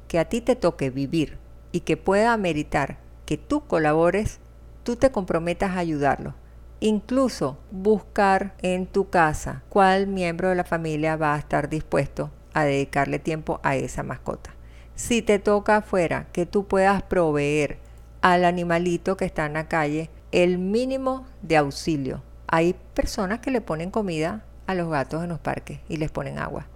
que 0.07 0.17
a 0.17 0.25
ti 0.25 0.39
te 0.39 0.55
toque 0.55 0.89
vivir 0.89 1.37
y 1.71 1.81
que 1.81 1.97
pueda 1.97 2.35
meritar 2.37 2.97
que 3.25 3.37
tú 3.37 3.65
colabores, 3.67 4.39
tú 4.83 4.95
te 4.95 5.11
comprometas 5.11 5.71
a 5.71 5.79
ayudarlo. 5.79 6.33
Incluso 6.79 7.57
buscar 7.71 8.53
en 8.61 8.85
tu 8.85 9.09
casa 9.09 9.63
cuál 9.69 10.07
miembro 10.07 10.49
de 10.49 10.55
la 10.55 10.63
familia 10.63 11.15
va 11.15 11.33
a 11.33 11.39
estar 11.39 11.69
dispuesto 11.69 12.29
a 12.53 12.63
dedicarle 12.63 13.19
tiempo 13.19 13.59
a 13.63 13.75
esa 13.75 14.03
mascota. 14.03 14.51
Si 14.95 15.21
te 15.21 15.39
toca 15.39 15.77
afuera, 15.77 16.27
que 16.31 16.45
tú 16.45 16.67
puedas 16.67 17.03
proveer 17.03 17.79
al 18.21 18.45
animalito 18.45 19.17
que 19.17 19.25
está 19.25 19.45
en 19.45 19.53
la 19.53 19.67
calle 19.67 20.09
el 20.31 20.57
mínimo 20.57 21.25
de 21.41 21.57
auxilio. 21.57 22.23
Hay 22.47 22.75
personas 22.93 23.39
que 23.39 23.51
le 23.51 23.61
ponen 23.61 23.91
comida 23.91 24.43
a 24.65 24.73
los 24.73 24.89
gatos 24.89 25.23
en 25.23 25.29
los 25.29 25.39
parques 25.39 25.79
y 25.87 25.97
les 25.97 26.11
ponen 26.11 26.39
agua. 26.39 26.67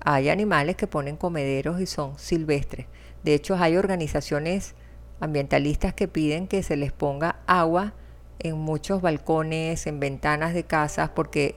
Hay 0.00 0.28
animales 0.28 0.76
que 0.76 0.86
ponen 0.86 1.16
comederos 1.16 1.80
y 1.80 1.86
son 1.86 2.18
silvestres. 2.18 2.86
De 3.26 3.34
hecho, 3.34 3.56
hay 3.56 3.76
organizaciones 3.76 4.76
ambientalistas 5.18 5.92
que 5.92 6.06
piden 6.06 6.46
que 6.46 6.62
se 6.62 6.76
les 6.76 6.92
ponga 6.92 7.40
agua 7.48 7.92
en 8.38 8.56
muchos 8.56 9.02
balcones, 9.02 9.88
en 9.88 9.98
ventanas 9.98 10.54
de 10.54 10.62
casas, 10.62 11.10
porque 11.10 11.56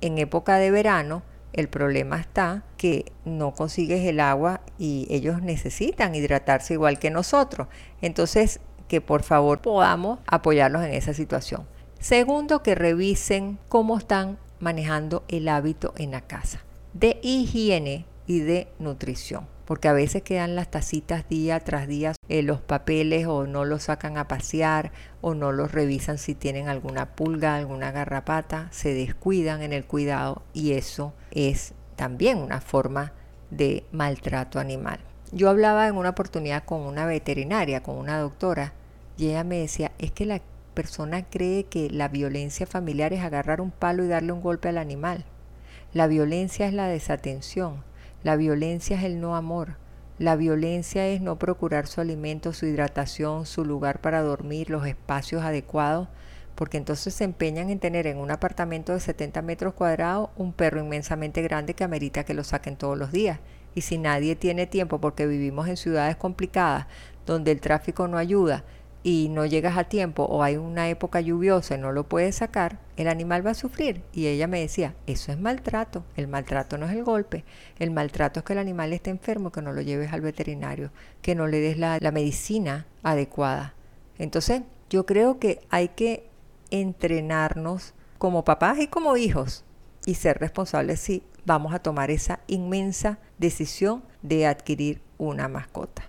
en 0.00 0.18
época 0.18 0.56
de 0.56 0.72
verano 0.72 1.22
el 1.52 1.68
problema 1.68 2.18
está 2.18 2.64
que 2.76 3.12
no 3.24 3.54
consigues 3.54 4.04
el 4.06 4.18
agua 4.18 4.60
y 4.76 5.06
ellos 5.08 5.40
necesitan 5.40 6.16
hidratarse 6.16 6.74
igual 6.74 6.98
que 6.98 7.10
nosotros. 7.10 7.68
Entonces, 8.02 8.58
que 8.88 9.00
por 9.00 9.22
favor 9.22 9.60
podamos 9.60 10.18
apoyarlos 10.26 10.82
en 10.82 10.94
esa 10.94 11.14
situación. 11.14 11.64
Segundo, 12.00 12.64
que 12.64 12.74
revisen 12.74 13.60
cómo 13.68 13.98
están 13.98 14.36
manejando 14.58 15.22
el 15.28 15.48
hábito 15.48 15.94
en 15.96 16.10
la 16.10 16.22
casa 16.22 16.64
de 16.92 17.20
higiene 17.22 18.04
y 18.26 18.40
de 18.40 18.66
nutrición. 18.80 19.57
Porque 19.68 19.88
a 19.88 19.92
veces 19.92 20.22
quedan 20.22 20.56
las 20.56 20.70
tacitas 20.70 21.28
día 21.28 21.60
tras 21.60 21.86
día, 21.86 22.14
en 22.30 22.46
los 22.46 22.62
papeles 22.62 23.26
o 23.26 23.46
no 23.46 23.66
los 23.66 23.82
sacan 23.82 24.16
a 24.16 24.26
pasear 24.26 24.92
o 25.20 25.34
no 25.34 25.52
los 25.52 25.72
revisan 25.72 26.16
si 26.16 26.34
tienen 26.34 26.70
alguna 26.70 27.14
pulga, 27.14 27.54
alguna 27.54 27.90
garrapata, 27.90 28.68
se 28.70 28.94
descuidan 28.94 29.60
en 29.60 29.74
el 29.74 29.84
cuidado 29.84 30.40
y 30.54 30.72
eso 30.72 31.12
es 31.32 31.74
también 31.96 32.38
una 32.38 32.62
forma 32.62 33.12
de 33.50 33.84
maltrato 33.92 34.58
animal. 34.58 35.00
Yo 35.32 35.50
hablaba 35.50 35.86
en 35.86 35.96
una 35.96 36.08
oportunidad 36.08 36.64
con 36.64 36.80
una 36.80 37.04
veterinaria, 37.04 37.82
con 37.82 37.98
una 37.98 38.18
doctora, 38.18 38.72
y 39.18 39.28
ella 39.28 39.44
me 39.44 39.58
decía, 39.58 39.92
es 39.98 40.12
que 40.12 40.24
la 40.24 40.40
persona 40.72 41.26
cree 41.26 41.64
que 41.64 41.90
la 41.90 42.08
violencia 42.08 42.66
familiar 42.66 43.12
es 43.12 43.20
agarrar 43.20 43.60
un 43.60 43.70
palo 43.70 44.02
y 44.02 44.08
darle 44.08 44.32
un 44.32 44.40
golpe 44.40 44.70
al 44.70 44.78
animal. 44.78 45.26
La 45.92 46.06
violencia 46.06 46.66
es 46.66 46.72
la 46.72 46.88
desatención, 46.88 47.84
la 48.28 48.36
violencia 48.36 48.98
es 48.98 49.04
el 49.04 49.22
no 49.22 49.36
amor, 49.36 49.78
la 50.18 50.36
violencia 50.36 51.06
es 51.06 51.22
no 51.22 51.38
procurar 51.38 51.86
su 51.86 52.02
alimento, 52.02 52.52
su 52.52 52.66
hidratación, 52.66 53.46
su 53.46 53.64
lugar 53.64 54.02
para 54.02 54.20
dormir, 54.20 54.68
los 54.68 54.86
espacios 54.86 55.42
adecuados, 55.44 56.08
porque 56.54 56.76
entonces 56.76 57.14
se 57.14 57.24
empeñan 57.24 57.70
en 57.70 57.78
tener 57.78 58.06
en 58.06 58.18
un 58.18 58.30
apartamento 58.30 58.92
de 58.92 59.00
70 59.00 59.40
metros 59.40 59.72
cuadrados 59.72 60.28
un 60.36 60.52
perro 60.52 60.78
inmensamente 60.78 61.40
grande 61.40 61.72
que 61.72 61.84
amerita 61.84 62.24
que 62.24 62.34
lo 62.34 62.44
saquen 62.44 62.76
todos 62.76 62.98
los 62.98 63.12
días. 63.12 63.40
Y 63.74 63.80
si 63.80 63.96
nadie 63.96 64.36
tiene 64.36 64.66
tiempo 64.66 65.00
porque 65.00 65.26
vivimos 65.26 65.66
en 65.66 65.78
ciudades 65.78 66.16
complicadas, 66.16 66.86
donde 67.24 67.50
el 67.50 67.62
tráfico 67.62 68.08
no 68.08 68.18
ayuda 68.18 68.62
y 69.02 69.28
no 69.30 69.46
llegas 69.46 69.76
a 69.76 69.84
tiempo 69.84 70.24
o 70.24 70.42
hay 70.42 70.56
una 70.56 70.88
época 70.88 71.20
lluviosa 71.20 71.76
y 71.76 71.78
no 71.78 71.92
lo 71.92 72.08
puedes 72.08 72.36
sacar, 72.36 72.78
el 72.96 73.08
animal 73.08 73.46
va 73.46 73.52
a 73.52 73.54
sufrir. 73.54 74.02
Y 74.12 74.26
ella 74.26 74.46
me 74.46 74.60
decía, 74.60 74.94
eso 75.06 75.30
es 75.32 75.38
maltrato. 75.38 76.04
El 76.16 76.28
maltrato 76.28 76.78
no 76.78 76.86
es 76.86 76.92
el 76.92 77.04
golpe. 77.04 77.44
El 77.78 77.90
maltrato 77.90 78.40
es 78.40 78.44
que 78.44 78.54
el 78.54 78.58
animal 78.58 78.92
esté 78.92 79.10
enfermo, 79.10 79.52
que 79.52 79.62
no 79.62 79.72
lo 79.72 79.82
lleves 79.82 80.12
al 80.12 80.20
veterinario, 80.20 80.90
que 81.22 81.34
no 81.34 81.46
le 81.46 81.60
des 81.60 81.78
la, 81.78 81.98
medicina 82.10 82.86
adecuada. 83.02 83.74
Entonces, 84.18 84.62
yo 84.90 85.06
creo 85.06 85.38
que 85.38 85.60
hay 85.70 85.88
que 85.88 86.28
entrenarnos 86.70 87.94
como 88.18 88.44
papás 88.44 88.78
y 88.80 88.88
como 88.88 89.16
hijos 89.16 89.64
y 90.06 90.14
ser 90.14 90.38
responsables 90.38 90.98
si 91.00 91.22
vamos 91.44 91.72
a 91.72 91.78
tomar 91.78 92.10
esa 92.10 92.40
inmensa 92.46 93.18
decisión 93.38 94.02
de 94.22 94.46
adquirir 94.46 95.00
una 95.18 95.48
mascota 95.48 96.08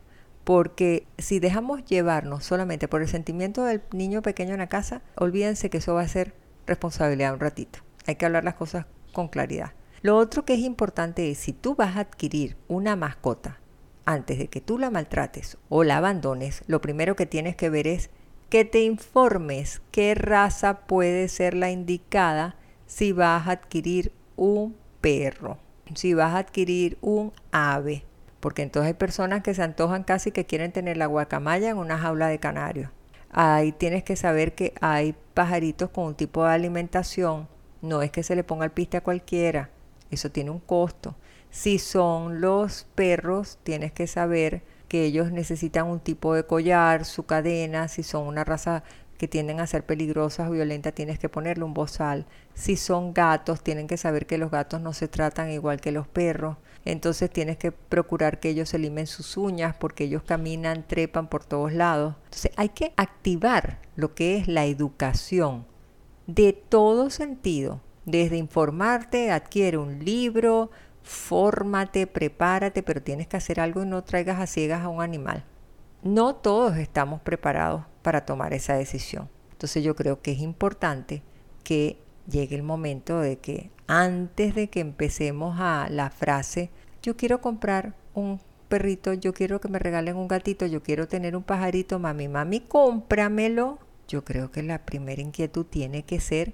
porque 0.49 1.05
si 1.19 1.39
dejamos 1.39 1.85
llevarnos 1.85 2.43
solamente 2.43 2.87
por 2.87 3.03
el 3.03 3.07
sentimiento 3.07 3.65
del 3.65 3.83
niño 3.91 4.23
pequeño 4.23 4.53
en 4.53 4.57
la 4.61 4.67
casa, 4.67 5.03
olvídense 5.15 5.69
que 5.69 5.77
eso 5.77 5.93
va 5.93 6.01
a 6.01 6.07
ser 6.07 6.33
responsabilidad 6.65 7.35
un 7.35 7.39
ratito. 7.39 7.81
Hay 8.07 8.15
que 8.15 8.25
hablar 8.25 8.43
las 8.43 8.55
cosas 8.55 8.87
con 9.13 9.27
claridad. 9.27 9.73
Lo 10.01 10.17
otro 10.17 10.45
que 10.45 10.55
es 10.55 10.61
importante 10.61 11.29
es 11.29 11.37
si 11.37 11.53
tú 11.53 11.75
vas 11.75 11.95
a 11.95 11.99
adquirir 11.99 12.57
una 12.67 12.95
mascota 12.95 13.59
antes 14.05 14.39
de 14.39 14.47
que 14.47 14.59
tú 14.59 14.79
la 14.79 14.89
maltrates 14.89 15.59
o 15.69 15.83
la 15.83 15.97
abandones, 15.97 16.63
lo 16.65 16.81
primero 16.81 17.15
que 17.15 17.27
tienes 17.27 17.55
que 17.55 17.69
ver 17.69 17.85
es 17.85 18.09
que 18.49 18.65
te 18.65 18.81
informes 18.81 19.83
qué 19.91 20.15
raza 20.15 20.79
puede 20.87 21.27
ser 21.27 21.53
la 21.53 21.69
indicada 21.69 22.55
si 22.87 23.11
vas 23.11 23.47
a 23.47 23.51
adquirir 23.51 24.13
un 24.35 24.75
perro, 24.99 25.59
si 25.93 26.15
vas 26.15 26.33
a 26.33 26.39
adquirir 26.39 26.97
un 27.01 27.33
ave, 27.51 28.03
porque 28.39 28.61
entonces 28.61 28.87
hay 28.87 28.93
personas 28.93 29.43
que 29.43 29.53
se 29.53 29.63
antojan 29.63 30.03
casi 30.03 30.31
que 30.31 30.45
quieren 30.45 30.71
tener 30.71 30.97
la 30.97 31.05
guacamaya 31.05 31.69
en 31.69 31.77
una 31.77 31.97
jaula 31.97 32.27
de 32.27 32.39
canarios. 32.39 32.91
Ahí 33.31 33.71
tienes 33.71 34.03
que 34.03 34.15
saber 34.15 34.55
que 34.55 34.73
hay 34.81 35.15
pajaritos 35.33 35.89
con 35.89 36.05
un 36.05 36.15
tipo 36.15 36.43
de 36.43 36.51
alimentación, 36.51 37.47
no 37.81 38.01
es 38.01 38.11
que 38.11 38.23
se 38.23 38.35
le 38.35 38.43
ponga 38.43 38.65
el 38.65 38.71
piste 38.71 38.97
a 38.97 39.03
cualquiera, 39.03 39.69
eso 40.11 40.31
tiene 40.31 40.49
un 40.49 40.59
costo. 40.59 41.15
Si 41.51 41.79
son 41.79 42.41
los 42.41 42.87
perros, 42.95 43.57
tienes 43.63 43.91
que 43.91 44.07
saber 44.07 44.63
que 44.87 45.05
ellos 45.05 45.31
necesitan 45.31 45.87
un 45.87 45.99
tipo 45.99 46.33
de 46.33 46.45
collar, 46.45 47.05
su 47.05 47.23
cadena, 47.23 47.87
si 47.87 48.03
son 48.03 48.27
una 48.27 48.43
raza 48.43 48.83
que 49.17 49.27
tienden 49.27 49.59
a 49.59 49.67
ser 49.67 49.85
peligrosas 49.85 50.49
o 50.49 50.51
violentas, 50.51 50.93
tienes 50.93 51.19
que 51.19 51.29
ponerle 51.29 51.63
un 51.63 51.73
bozal. 51.73 52.25
Si 52.53 52.75
son 52.77 53.13
gatos, 53.13 53.61
tienen 53.61 53.87
que 53.87 53.97
saber 53.97 54.25
que 54.25 54.37
los 54.37 54.49
gatos 54.49 54.81
no 54.81 54.93
se 54.93 55.07
tratan 55.07 55.51
igual 55.51 55.81
que 55.81 55.91
los 55.91 56.07
perros. 56.07 56.57
Entonces 56.91 57.29
tienes 57.29 57.57
que 57.57 57.71
procurar 57.71 58.39
que 58.39 58.49
ellos 58.49 58.69
se 58.69 59.05
sus 59.05 59.37
uñas 59.37 59.75
porque 59.79 60.05
ellos 60.05 60.23
caminan, 60.23 60.87
trepan 60.87 61.29
por 61.29 61.45
todos 61.45 61.71
lados. 61.71 62.15
Entonces 62.25 62.51
hay 62.55 62.69
que 62.69 62.93
activar 62.97 63.79
lo 63.95 64.15
que 64.15 64.37
es 64.37 64.47
la 64.47 64.65
educación 64.65 65.67
de 66.25 66.53
todo 66.53 67.09
sentido. 67.09 67.81
Desde 68.05 68.37
informarte, 68.37 69.29
adquiere 69.29 69.77
un 69.77 70.03
libro, 70.03 70.71
fórmate, 71.03 72.07
prepárate, 72.07 72.81
pero 72.81 73.03
tienes 73.03 73.27
que 73.27 73.37
hacer 73.37 73.59
algo 73.59 73.83
y 73.83 73.85
no 73.85 74.03
traigas 74.03 74.39
a 74.39 74.47
ciegas 74.47 74.81
a 74.81 74.89
un 74.89 75.03
animal. 75.03 75.45
No 76.01 76.35
todos 76.35 76.77
estamos 76.77 77.21
preparados 77.21 77.83
para 78.01 78.25
tomar 78.25 78.53
esa 78.53 78.73
decisión. 78.73 79.29
Entonces 79.51 79.83
yo 79.83 79.95
creo 79.95 80.21
que 80.21 80.31
es 80.31 80.39
importante 80.39 81.21
que 81.63 82.01
llegue 82.27 82.55
el 82.55 82.63
momento 82.63 83.19
de 83.19 83.37
que 83.37 83.69
antes 83.87 84.55
de 84.55 84.69
que 84.69 84.79
empecemos 84.79 85.59
a 85.59 85.87
la 85.89 86.09
frase, 86.09 86.69
yo 87.01 87.15
quiero 87.15 87.41
comprar 87.41 87.95
un 88.13 88.39
perrito, 88.67 89.13
yo 89.13 89.33
quiero 89.33 89.59
que 89.59 89.67
me 89.67 89.79
regalen 89.79 90.15
un 90.15 90.27
gatito, 90.27 90.65
yo 90.65 90.83
quiero 90.83 91.07
tener 91.07 91.35
un 91.35 91.43
pajarito, 91.43 91.99
mami, 91.99 92.27
mami, 92.27 92.61
cómpramelo. 92.61 93.79
Yo 94.07 94.23
creo 94.23 94.51
que 94.51 94.63
la 94.63 94.85
primera 94.85 95.21
inquietud 95.21 95.65
tiene 95.65 96.03
que 96.03 96.19
ser, 96.19 96.53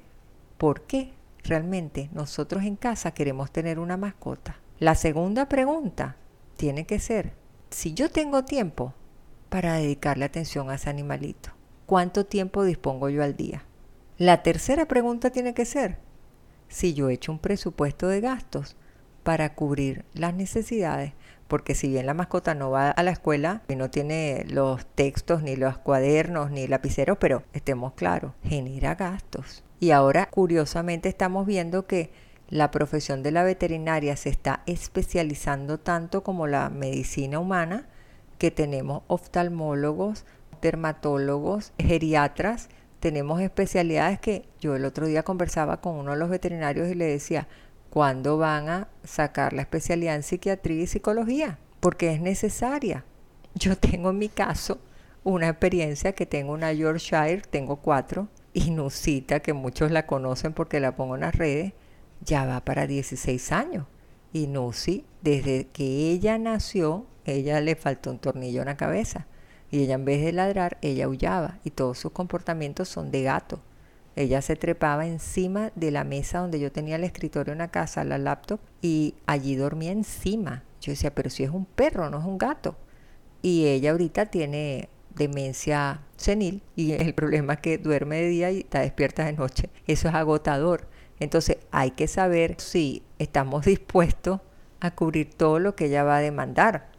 ¿por 0.58 0.82
qué 0.82 1.14
realmente 1.44 2.10
nosotros 2.14 2.64
en 2.64 2.76
casa 2.76 3.14
queremos 3.14 3.52
tener 3.52 3.80
una 3.80 3.98
mascota? 3.98 4.60
La 4.80 4.96
segunda 4.96 5.48
pregunta 5.48 6.18
tiene 6.58 6.86
que 6.86 7.00
ser, 7.00 7.34
si 7.70 7.94
yo 7.94 8.10
tengo 8.10 8.44
tiempo, 8.44 8.94
para 9.50 9.76
dedicarle 9.76 10.26
atención 10.26 10.70
a 10.70 10.76
ese 10.76 10.90
animalito. 10.90 11.52
¿Cuánto 11.86 12.26
tiempo 12.26 12.64
dispongo 12.64 13.10
yo 13.10 13.24
al 13.24 13.36
día? 13.36 13.64
La 14.18 14.44
tercera 14.44 14.88
pregunta 14.88 15.30
tiene 15.30 15.54
que 15.54 15.66
ser 15.66 16.00
si 16.68 16.94
yo 16.94 17.10
he 17.10 17.14
hecho 17.14 17.32
un 17.32 17.40
presupuesto 17.40 18.08
de 18.08 18.22
gastos 18.22 18.76
para 19.26 19.56
cubrir 19.56 20.06
las 20.14 20.36
necesidades. 20.36 21.14
Porque 21.48 21.74
si 21.74 21.90
bien 21.90 22.06
la 22.06 22.14
mascota 22.14 22.54
no 22.54 22.70
va 22.70 22.92
a 22.92 23.04
la 23.04 23.10
escuela 23.10 23.64
y 23.68 23.76
no 23.76 23.90
tiene 23.90 24.46
los 24.48 24.86
textos, 24.86 25.42
ni 25.42 25.56
los 25.56 25.80
cuadernos, 25.80 26.52
ni 26.52 26.68
lapiceros, 26.68 27.18
pero 27.18 27.42
estemos 27.52 27.94
claros, 27.94 28.34
genera 28.44 28.94
gastos. 28.94 29.64
Y 29.80 29.90
ahora, 29.90 30.28
curiosamente, 30.28 31.10
estamos 31.10 31.48
viendo 31.48 31.88
que 31.88 32.12
la 32.50 32.70
profesión 32.70 33.24
de 33.24 33.32
la 33.32 33.44
veterinaria 33.44 34.16
se 34.16 34.30
está 34.30 34.62
especializando 34.68 35.80
tanto 35.80 36.24
como 36.24 36.46
la 36.46 36.70
medicina 36.70 37.40
humana, 37.40 37.88
que 38.38 38.52
tenemos 38.52 39.02
oftalmólogos, 39.08 40.26
dermatólogos, 40.62 41.74
geriatras, 41.80 42.70
tenemos 43.00 43.42
especialidades 43.42 44.20
que 44.20 44.46
yo 44.60 44.76
el 44.76 44.86
otro 44.86 45.08
día 45.08 45.24
conversaba 45.24 45.82
con 45.82 45.96
uno 45.96 46.12
de 46.12 46.18
los 46.18 46.30
veterinarios 46.30 46.90
y 46.90 46.96
le 46.96 47.06
decía, 47.06 47.48
¿cuándo 47.96 48.38
van 48.38 48.68
a 48.68 48.90
sacar 49.06 49.54
la 49.54 49.62
especialidad 49.62 50.18
en 50.18 50.24
psiquiatría 50.24 50.84
y 50.84 50.86
psicología? 50.86 51.60
Porque 51.80 52.12
es 52.12 52.20
necesaria. 52.20 53.06
Yo 53.54 53.78
tengo 53.80 54.10
en 54.10 54.18
mi 54.18 54.28
caso 54.28 54.80
una 55.24 55.48
experiencia 55.48 56.12
que 56.12 56.26
tengo 56.26 56.52
una 56.52 56.74
Yorkshire, 56.74 57.42
tengo 57.50 57.78
cuatro, 57.78 58.28
y 58.52 58.72
Nusita, 58.72 59.40
que 59.40 59.54
muchos 59.54 59.92
la 59.92 60.06
conocen 60.06 60.52
porque 60.52 60.82
la 60.82 60.98
pongo 60.98 61.16
en 61.16 61.22
las 61.22 61.36
redes, 61.36 61.72
ya 62.20 62.46
va 62.46 62.66
para 62.66 62.86
16 62.86 63.54
años. 63.54 63.86
Y 64.34 64.48
Nusi, 64.48 65.06
desde 65.22 65.68
que 65.68 66.12
ella 66.12 66.38
nació, 66.38 67.06
ella 67.24 67.62
le 67.62 67.78
faltó 67.78 68.12
un 68.12 68.20
tornillo 68.20 68.60
en 68.60 68.68
la 68.68 68.76
cabeza. 68.76 69.26
Y 69.72 69.84
ella 69.84 69.96
en 69.96 70.04
vez 70.04 70.22
de 70.22 70.34
ladrar, 70.34 70.78
ella 70.82 71.06
aullaba. 71.06 71.60
Y 71.64 71.70
todos 71.70 71.98
sus 71.98 72.12
comportamientos 72.12 72.90
son 72.90 73.10
de 73.10 73.24
gato. 73.24 73.62
Ella 74.16 74.42
se 74.42 74.56
trepaba 74.56 75.06
encima 75.08 75.72
de 75.76 75.92
la 75.92 76.04
mesa 76.04 76.40
donde 76.40 76.60
yo 76.60 76.72
tenía 76.72 76.96
el 76.96 77.04
escritorio 77.04 77.52
en 77.52 77.60
la 77.60 77.70
casa, 77.70 78.04
la 78.04 78.18
laptop, 78.18 78.60
y 78.82 79.16
allí 79.26 79.56
dormía 79.56 79.92
encima. 79.92 80.64
Yo 80.80 80.92
decía, 80.92 81.14
pero 81.14 81.30
si 81.30 81.44
es 81.44 81.50
un 81.50 81.66
perro, 81.66 82.10
no 82.10 82.20
es 82.20 82.26
un 82.26 82.38
gato. 82.38 82.78
Y 83.42 83.66
ella 83.66 83.92
ahorita 83.92 84.28
tiene 84.28 84.90
demencia 85.16 86.02
senil 86.18 86.62
y 86.76 86.92
el 86.94 87.14
problema 87.14 87.54
es 87.54 87.60
que 87.60 87.78
duerme 87.78 88.18
de 88.18 88.28
día 88.28 88.52
y 88.52 88.60
está 88.60 88.82
despierta 88.82 89.26
de 89.26 89.34
noche. 89.34 89.70
Eso 89.88 90.08
es 90.08 90.14
agotador. 90.14 90.88
Entonces 91.20 91.58
hay 91.72 91.92
que 91.92 92.08
saber 92.08 92.56
si 92.60 93.04
estamos 93.20 93.66
dispuestos 93.66 94.42
a 94.80 94.92
cubrir 94.92 95.34
todo 95.34 95.60
lo 95.60 95.76
que 95.76 95.86
ella 95.86 96.04
va 96.04 96.18
a 96.18 96.22
demandar. 96.22 96.95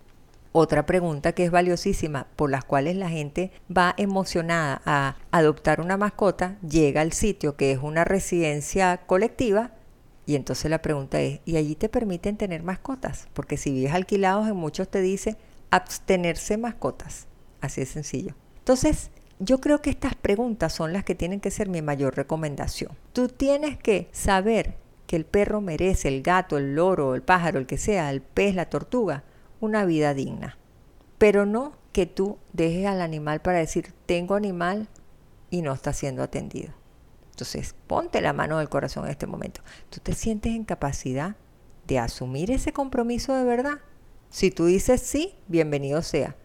Otra 0.58 0.86
pregunta 0.86 1.32
que 1.32 1.44
es 1.44 1.50
valiosísima, 1.50 2.28
por 2.34 2.50
las 2.50 2.64
cuales 2.64 2.96
la 2.96 3.10
gente 3.10 3.50
va 3.70 3.94
emocionada 3.98 4.80
a 4.86 5.16
adoptar 5.30 5.82
una 5.82 5.98
mascota, 5.98 6.56
llega 6.66 7.02
al 7.02 7.12
sitio 7.12 7.56
que 7.56 7.72
es 7.72 7.78
una 7.82 8.04
residencia 8.04 9.02
colectiva 9.04 9.72
y 10.25 10.34
entonces 10.34 10.70
la 10.70 10.80
pregunta 10.80 11.20
es, 11.20 11.40
¿y 11.44 11.58
allí 11.58 11.75
te 11.75 11.90
permiten 11.90 12.38
tener 12.38 12.62
mascotas? 12.62 13.28
Porque 13.34 13.58
si 13.58 13.70
vives 13.70 13.92
alquilados, 13.92 14.48
en 14.48 14.56
muchos 14.56 14.88
te 14.88 15.02
dice 15.02 15.36
abstenerse 15.70 16.56
mascotas. 16.56 17.26
Así 17.60 17.82
de 17.82 17.86
sencillo. 17.86 18.34
Entonces, 18.60 19.10
yo 19.38 19.60
creo 19.60 19.82
que 19.82 19.90
estas 19.90 20.14
preguntas 20.14 20.72
son 20.72 20.94
las 20.94 21.04
que 21.04 21.14
tienen 21.14 21.40
que 21.40 21.50
ser 21.50 21.68
mi 21.68 21.82
mayor 21.82 22.16
recomendación. 22.16 22.92
Tú 23.12 23.28
tienes 23.28 23.76
que 23.76 24.08
saber 24.10 24.78
que 25.06 25.16
el 25.16 25.26
perro 25.26 25.60
merece, 25.60 26.08
el 26.08 26.22
gato, 26.22 26.56
el 26.56 26.76
loro, 26.76 27.14
el 27.14 27.20
pájaro, 27.20 27.58
el 27.58 27.66
que 27.66 27.76
sea, 27.76 28.10
el 28.10 28.22
pez, 28.22 28.54
la 28.54 28.70
tortuga, 28.70 29.22
una 29.60 29.84
vida 29.84 30.14
digna. 30.14 30.58
Pero 31.18 31.46
no 31.46 31.72
que 31.92 32.06
tú 32.06 32.38
dejes 32.52 32.86
al 32.86 33.00
animal 33.00 33.40
para 33.40 33.58
decir, 33.58 33.95
tengo 34.06 34.34
animal 34.34 34.88
y 35.50 35.62
no 35.62 35.73
está 35.73 35.92
siendo 35.92 36.23
atendido. 36.23 36.73
Entonces, 37.30 37.75
ponte 37.86 38.21
la 38.21 38.32
mano 38.32 38.58
del 38.58 38.69
corazón 38.69 39.04
en 39.04 39.10
este 39.10 39.26
momento. 39.26 39.60
¿Tú 39.90 40.00
te 40.00 40.14
sientes 40.14 40.54
en 40.54 40.64
capacidad 40.64 41.36
de 41.86 41.99
asumir 41.99 42.50
ese 42.50 42.73
compromiso 42.73 43.34
de 43.34 43.45
verdad? 43.45 43.80
Si 44.30 44.50
tú 44.50 44.66
dices 44.66 45.00
sí, 45.00 45.34
bienvenido 45.47 46.02
sea. 46.02 46.36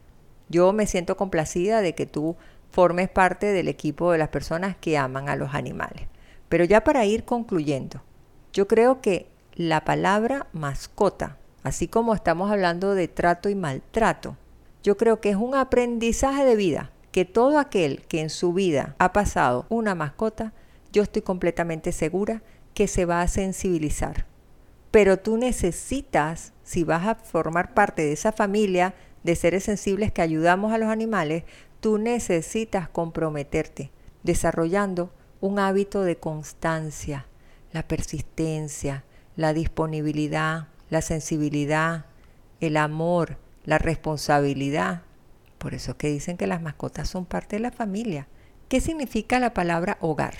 Yo 0.49 0.73
me 0.73 0.87
siento 0.87 1.17
complacida 1.17 1.81
de 1.81 1.95
que 1.95 2.05
tú 2.05 2.35
formes 2.71 3.09
parte 3.09 3.47
del 3.47 3.67
equipo 3.67 4.11
de 4.11 4.17
las 4.17 4.29
personas 4.29 4.75
que 4.75 4.97
aman 4.97 5.29
a 5.29 5.35
los 5.35 5.53
animales. 5.53 6.07
Pero 6.49 6.63
ya 6.65 6.83
para 6.83 7.05
ir 7.05 7.23
concluyendo, 7.23 8.01
yo 8.53 8.67
creo 8.67 9.01
que 9.01 9.29
la 9.55 9.85
palabra 9.85 10.47
mascota, 10.53 11.37
así 11.63 11.87
como 11.87 12.13
estamos 12.13 12.51
hablando 12.51 12.95
de 12.95 13.07
trato 13.07 13.49
y 13.49 13.55
maltrato, 13.55 14.37
yo 14.83 14.97
creo 14.97 15.21
que 15.21 15.29
es 15.29 15.35
un 15.35 15.55
aprendizaje 15.55 16.43
de 16.43 16.55
vida, 16.55 16.91
que 17.11 17.25
todo 17.25 17.59
aquel 17.59 18.01
que 18.07 18.21
en 18.21 18.29
su 18.29 18.53
vida 18.53 18.95
ha 18.97 19.13
pasado 19.13 19.65
una 19.69 19.95
mascota, 19.95 20.53
yo 20.91 21.03
estoy 21.03 21.21
completamente 21.21 21.91
segura 21.91 22.41
que 22.73 22.87
se 22.87 23.05
va 23.05 23.21
a 23.21 23.27
sensibilizar. 23.27 24.25
Pero 24.91 25.19
tú 25.19 25.37
necesitas, 25.37 26.53
si 26.63 26.83
vas 26.83 27.07
a 27.07 27.15
formar 27.15 27.73
parte 27.73 28.01
de 28.01 28.13
esa 28.13 28.31
familia 28.31 28.93
de 29.23 29.35
seres 29.35 29.63
sensibles 29.63 30.11
que 30.11 30.21
ayudamos 30.21 30.73
a 30.73 30.77
los 30.77 30.89
animales, 30.89 31.43
tú 31.79 31.97
necesitas 31.97 32.89
comprometerte 32.89 33.91
desarrollando 34.23 35.11
un 35.39 35.59
hábito 35.59 36.03
de 36.03 36.17
constancia, 36.17 37.25
la 37.71 37.87
persistencia, 37.87 39.03
la 39.35 39.53
disponibilidad, 39.53 40.67
la 40.91 41.01
sensibilidad, 41.01 42.05
el 42.59 42.77
amor, 42.77 43.39
la 43.63 43.79
responsabilidad. 43.79 45.01
Por 45.57 45.73
eso 45.73 45.91
es 45.91 45.97
que 45.97 46.09
dicen 46.09 46.37
que 46.37 46.45
las 46.45 46.61
mascotas 46.61 47.09
son 47.09 47.25
parte 47.25 47.55
de 47.55 47.63
la 47.63 47.71
familia. 47.71 48.27
¿Qué 48.69 48.79
significa 48.79 49.39
la 49.39 49.55
palabra 49.55 49.97
hogar? 50.01 50.35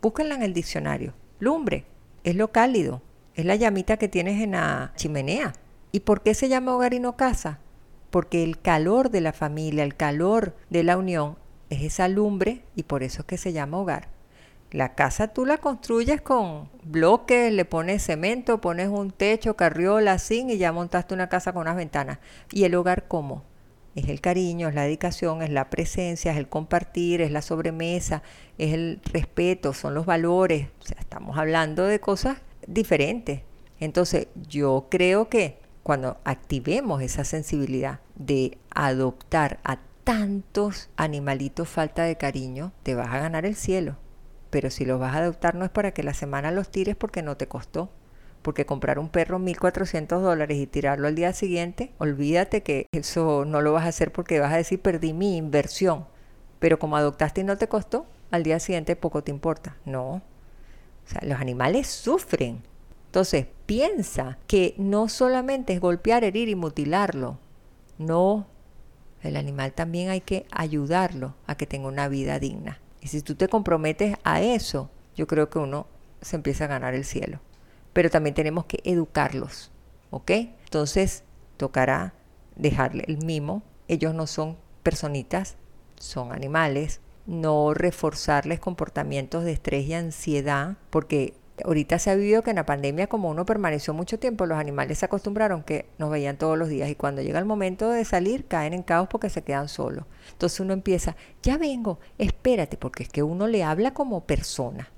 Búsquenla 0.00 0.36
en 0.36 0.44
el 0.44 0.54
diccionario. 0.54 1.14
Lumbre 1.40 1.86
es 2.22 2.36
lo 2.36 2.52
cálido, 2.52 3.02
es 3.34 3.44
la 3.44 3.56
llamita 3.56 3.96
que 3.96 4.06
tienes 4.06 4.40
en 4.40 4.52
la 4.52 4.92
chimenea. 4.94 5.52
¿Y 5.90 6.00
por 6.00 6.22
qué 6.22 6.34
se 6.34 6.48
llama 6.48 6.76
hogar 6.76 6.94
y 6.94 7.00
no 7.00 7.16
casa? 7.16 7.58
porque 8.14 8.44
el 8.44 8.60
calor 8.60 9.10
de 9.10 9.20
la 9.20 9.32
familia, 9.32 9.82
el 9.82 9.96
calor 9.96 10.54
de 10.70 10.84
la 10.84 10.96
unión 10.96 11.36
es 11.68 11.82
esa 11.82 12.06
lumbre 12.06 12.62
y 12.76 12.84
por 12.84 13.02
eso 13.02 13.22
es 13.22 13.26
que 13.26 13.38
se 13.38 13.52
llama 13.52 13.78
hogar. 13.78 14.06
La 14.74 14.96
casa 14.96 15.28
tú 15.28 15.46
la 15.46 15.58
construyes 15.58 16.20
con 16.20 16.68
bloques, 16.82 17.52
le 17.52 17.64
pones 17.64 18.02
cemento, 18.02 18.60
pones 18.60 18.88
un 18.88 19.12
techo, 19.12 19.54
carriola, 19.54 20.18
zinc 20.18 20.50
y 20.50 20.58
ya 20.58 20.72
montaste 20.72 21.14
una 21.14 21.28
casa 21.28 21.52
con 21.52 21.60
unas 21.60 21.76
ventanas. 21.76 22.18
¿Y 22.50 22.64
el 22.64 22.74
hogar 22.74 23.06
cómo? 23.06 23.44
Es 23.94 24.08
el 24.08 24.20
cariño, 24.20 24.68
es 24.68 24.74
la 24.74 24.82
dedicación, 24.82 25.42
es 25.42 25.50
la 25.50 25.70
presencia, 25.70 26.32
es 26.32 26.38
el 26.38 26.48
compartir, 26.48 27.20
es 27.20 27.30
la 27.30 27.40
sobremesa, 27.40 28.24
es 28.58 28.74
el 28.74 29.00
respeto, 29.12 29.74
son 29.74 29.94
los 29.94 30.06
valores. 30.06 30.66
O 30.80 30.84
sea, 30.84 30.96
estamos 30.98 31.38
hablando 31.38 31.84
de 31.84 32.00
cosas 32.00 32.38
diferentes. 32.66 33.42
Entonces, 33.78 34.26
yo 34.48 34.88
creo 34.90 35.28
que 35.28 35.60
cuando 35.84 36.18
activemos 36.24 37.00
esa 37.00 37.22
sensibilidad 37.22 38.00
de 38.16 38.58
adoptar 38.70 39.60
a 39.62 39.78
tantos 40.02 40.90
animalitos 40.96 41.68
falta 41.68 42.02
de 42.02 42.16
cariño, 42.16 42.72
te 42.82 42.96
vas 42.96 43.14
a 43.14 43.20
ganar 43.20 43.46
el 43.46 43.54
cielo. 43.54 43.98
Pero 44.54 44.70
si 44.70 44.84
los 44.84 45.00
vas 45.00 45.16
a 45.16 45.18
adoptar 45.18 45.56
no 45.56 45.64
es 45.64 45.70
para 45.72 45.90
que 45.90 46.04
la 46.04 46.14
semana 46.14 46.52
los 46.52 46.70
tires 46.70 46.94
porque 46.94 47.22
no 47.22 47.36
te 47.36 47.48
costó. 47.48 47.90
Porque 48.40 48.64
comprar 48.64 49.00
un 49.00 49.08
perro 49.08 49.40
1.400 49.40 50.20
dólares 50.20 50.58
y 50.58 50.68
tirarlo 50.68 51.08
al 51.08 51.16
día 51.16 51.32
siguiente, 51.32 51.92
olvídate 51.98 52.62
que 52.62 52.86
eso 52.92 53.44
no 53.44 53.62
lo 53.62 53.72
vas 53.72 53.84
a 53.84 53.88
hacer 53.88 54.12
porque 54.12 54.38
vas 54.38 54.52
a 54.52 54.58
decir 54.58 54.80
perdí 54.80 55.12
mi 55.12 55.36
inversión. 55.36 56.06
Pero 56.60 56.78
como 56.78 56.96
adoptaste 56.96 57.40
y 57.40 57.44
no 57.44 57.58
te 57.58 57.66
costó, 57.66 58.06
al 58.30 58.44
día 58.44 58.60
siguiente 58.60 58.94
poco 58.94 59.24
te 59.24 59.32
importa. 59.32 59.76
No. 59.84 60.02
O 60.12 60.22
sea, 61.08 61.20
los 61.24 61.40
animales 61.40 61.88
sufren 61.88 62.62
entonces, 63.14 63.46
piensa 63.66 64.38
que 64.48 64.74
no 64.76 65.08
solamente 65.08 65.72
es 65.72 65.80
golpear, 65.80 66.24
herir 66.24 66.48
y 66.48 66.56
mutilarlo. 66.56 67.38
No, 67.96 68.48
el 69.22 69.36
animal 69.36 69.72
también 69.72 70.10
hay 70.10 70.20
que 70.20 70.46
ayudarlo 70.50 71.34
a 71.46 71.54
que 71.54 71.68
tenga 71.68 71.86
una 71.86 72.08
vida 72.08 72.40
digna. 72.40 72.80
Y 73.04 73.08
si 73.08 73.20
tú 73.20 73.34
te 73.34 73.48
comprometes 73.48 74.16
a 74.24 74.40
eso, 74.40 74.90
yo 75.14 75.26
creo 75.26 75.50
que 75.50 75.58
uno 75.58 75.86
se 76.22 76.36
empieza 76.36 76.64
a 76.64 76.68
ganar 76.68 76.94
el 76.94 77.04
cielo. 77.04 77.38
Pero 77.92 78.08
también 78.08 78.34
tenemos 78.34 78.64
que 78.64 78.80
educarlos, 78.82 79.70
¿ok? 80.10 80.30
Entonces, 80.64 81.22
tocará 81.58 82.14
dejarle 82.56 83.04
el 83.06 83.18
mimo. 83.18 83.62
Ellos 83.88 84.14
no 84.14 84.26
son 84.26 84.56
personitas, 84.82 85.56
son 85.96 86.32
animales. 86.32 87.02
No 87.26 87.74
reforzarles 87.74 88.58
comportamientos 88.58 89.44
de 89.44 89.52
estrés 89.52 89.86
y 89.86 89.92
ansiedad, 89.92 90.78
porque 90.88 91.34
ahorita 91.62 91.98
se 91.98 92.10
ha 92.10 92.14
vivido 92.14 92.42
que 92.42 92.50
en 92.50 92.56
la 92.56 92.66
pandemia, 92.66 93.06
como 93.06 93.30
uno 93.30 93.46
permaneció 93.46 93.94
mucho 93.94 94.18
tiempo, 94.18 94.46
los 94.46 94.58
animales 94.58 94.98
se 94.98 95.06
acostumbraron 95.06 95.62
que 95.62 95.86
nos 95.98 96.10
veían 96.10 96.36
todos 96.36 96.58
los 96.58 96.68
días 96.68 96.88
y 96.88 96.94
cuando 96.94 97.22
llega 97.22 97.38
el 97.38 97.44
momento 97.44 97.90
de 97.90 98.04
salir 98.04 98.46
caen 98.46 98.72
en 98.72 98.82
caos 98.82 99.08
porque 99.08 99.30
se 99.30 99.42
quedan 99.42 99.68
solos. 99.68 100.04
Entonces 100.32 100.60
uno 100.60 100.72
empieza, 100.72 101.16
ya 101.42 101.58
vengo, 101.58 102.00
espérate, 102.18 102.76
porque 102.76 103.04
es 103.04 103.08
que 103.08 103.22
uno 103.22 103.46
le 103.46 103.62
habla 103.62 103.94
como 103.94 104.24
persona. 104.24 104.90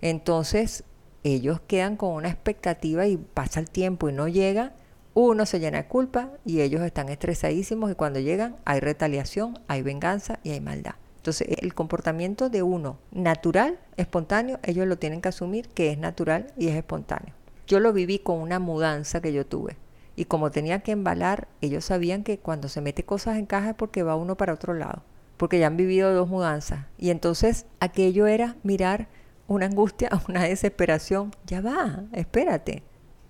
Entonces 0.00 0.84
ellos 1.24 1.60
quedan 1.66 1.96
con 1.96 2.10
una 2.10 2.28
expectativa 2.28 3.06
y 3.06 3.16
pasa 3.16 3.58
el 3.58 3.68
tiempo 3.68 4.08
y 4.08 4.12
no 4.12 4.28
llegan, 4.28 4.72
uno 5.14 5.46
se 5.46 5.58
llena 5.58 5.78
de 5.78 5.88
culpa 5.88 6.30
y 6.44 6.60
ellos 6.60 6.82
están 6.82 7.08
estresadísimos 7.08 7.90
y 7.90 7.94
cuando 7.94 8.20
llegan 8.20 8.56
hay 8.64 8.78
retaliación, 8.78 9.58
hay 9.66 9.82
venganza 9.82 10.38
y 10.44 10.50
hay 10.50 10.60
maldad. 10.60 10.94
Entonces, 11.18 11.48
el 11.60 11.74
comportamiento 11.74 12.48
de 12.48 12.62
uno 12.62 12.98
natural, 13.10 13.78
espontáneo, 13.96 14.60
ellos 14.62 14.86
lo 14.86 14.98
tienen 14.98 15.20
que 15.20 15.28
asumir 15.28 15.68
que 15.68 15.90
es 15.90 15.98
natural 15.98 16.52
y 16.56 16.68
es 16.68 16.76
espontáneo. 16.76 17.34
Yo 17.66 17.80
lo 17.80 17.92
viví 17.92 18.20
con 18.20 18.38
una 18.38 18.60
mudanza 18.60 19.20
que 19.20 19.32
yo 19.32 19.44
tuve. 19.44 19.76
Y 20.16 20.24
como 20.24 20.50
tenía 20.50 20.80
que 20.80 20.92
embalar, 20.92 21.48
ellos 21.60 21.84
sabían 21.84 22.24
que 22.24 22.38
cuando 22.38 22.68
se 22.68 22.80
mete 22.80 23.04
cosas 23.04 23.36
en 23.36 23.46
caja 23.46 23.70
es 23.70 23.74
porque 23.74 24.02
va 24.02 24.16
uno 24.16 24.36
para 24.36 24.54
otro 24.54 24.74
lado, 24.74 25.02
porque 25.36 25.58
ya 25.58 25.66
han 25.66 25.76
vivido 25.76 26.14
dos 26.14 26.28
mudanzas. 26.28 26.86
Y 26.96 27.10
entonces 27.10 27.66
aquello 27.78 28.26
era 28.26 28.56
mirar 28.62 29.08
una 29.48 29.66
angustia, 29.66 30.10
una 30.28 30.44
desesperación. 30.44 31.32
Ya 31.46 31.60
va, 31.60 32.04
espérate. 32.12 32.84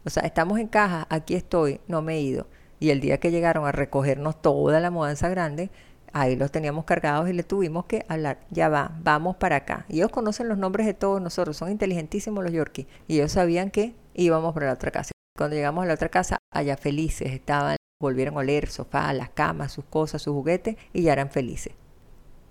O 0.05 0.11
sea, 0.11 0.23
estamos 0.25 0.59
en 0.59 0.69
caja, 0.69 1.07
aquí 1.11 1.35
estoy, 1.35 1.81
no 1.89 2.03
me 2.03 2.17
he 2.17 2.21
ido. 2.21 2.47
Y 2.81 2.91
el 2.91 3.01
día 3.01 3.19
que 3.19 3.31
llegaron 3.31 3.67
a 3.67 3.73
recogernos 3.73 4.41
toda 4.41 4.79
la 4.79 4.91
mudanza 4.91 5.29
grande, 5.29 5.71
ahí 6.13 6.37
los 6.37 6.51
teníamos 6.51 6.85
cargados 6.85 7.29
y 7.29 7.33
le 7.33 7.43
tuvimos 7.43 7.87
que 7.87 8.05
hablar, 8.09 8.41
ya 8.51 8.69
va, 8.69 8.93
vamos 9.03 9.37
para 9.37 9.57
acá. 9.57 9.87
Y 9.89 9.97
ellos 9.97 10.11
conocen 10.11 10.49
los 10.49 10.59
nombres 10.59 10.87
de 10.87 10.95
todos 10.95 11.21
nosotros, 11.21 11.57
son 11.57 11.71
inteligentísimos 11.71 12.43
los 12.45 12.53
Yorkies. 12.53 12.87
Y 13.07 13.17
ellos 13.17 13.33
sabían 13.33 13.71
que 13.71 13.95
íbamos 14.15 14.55
para 14.55 14.67
la 14.67 14.73
otra 14.73 14.91
casa. 14.91 15.13
Cuando 15.37 15.57
llegamos 15.57 15.85
a 15.85 15.87
la 15.87 15.95
otra 15.95 16.09
casa, 16.09 16.39
allá 16.53 16.77
felices 16.77 17.33
estaban, 17.33 17.77
volvieron 18.01 18.35
a 18.37 18.39
oler 18.39 18.69
sofá, 18.69 19.13
las 19.13 19.31
camas, 19.31 19.73
sus 19.73 19.85
cosas, 19.85 20.23
sus 20.23 20.33
juguetes 20.35 20.77
y 20.93 21.03
ya 21.03 21.13
eran 21.13 21.31
felices. 21.31 21.75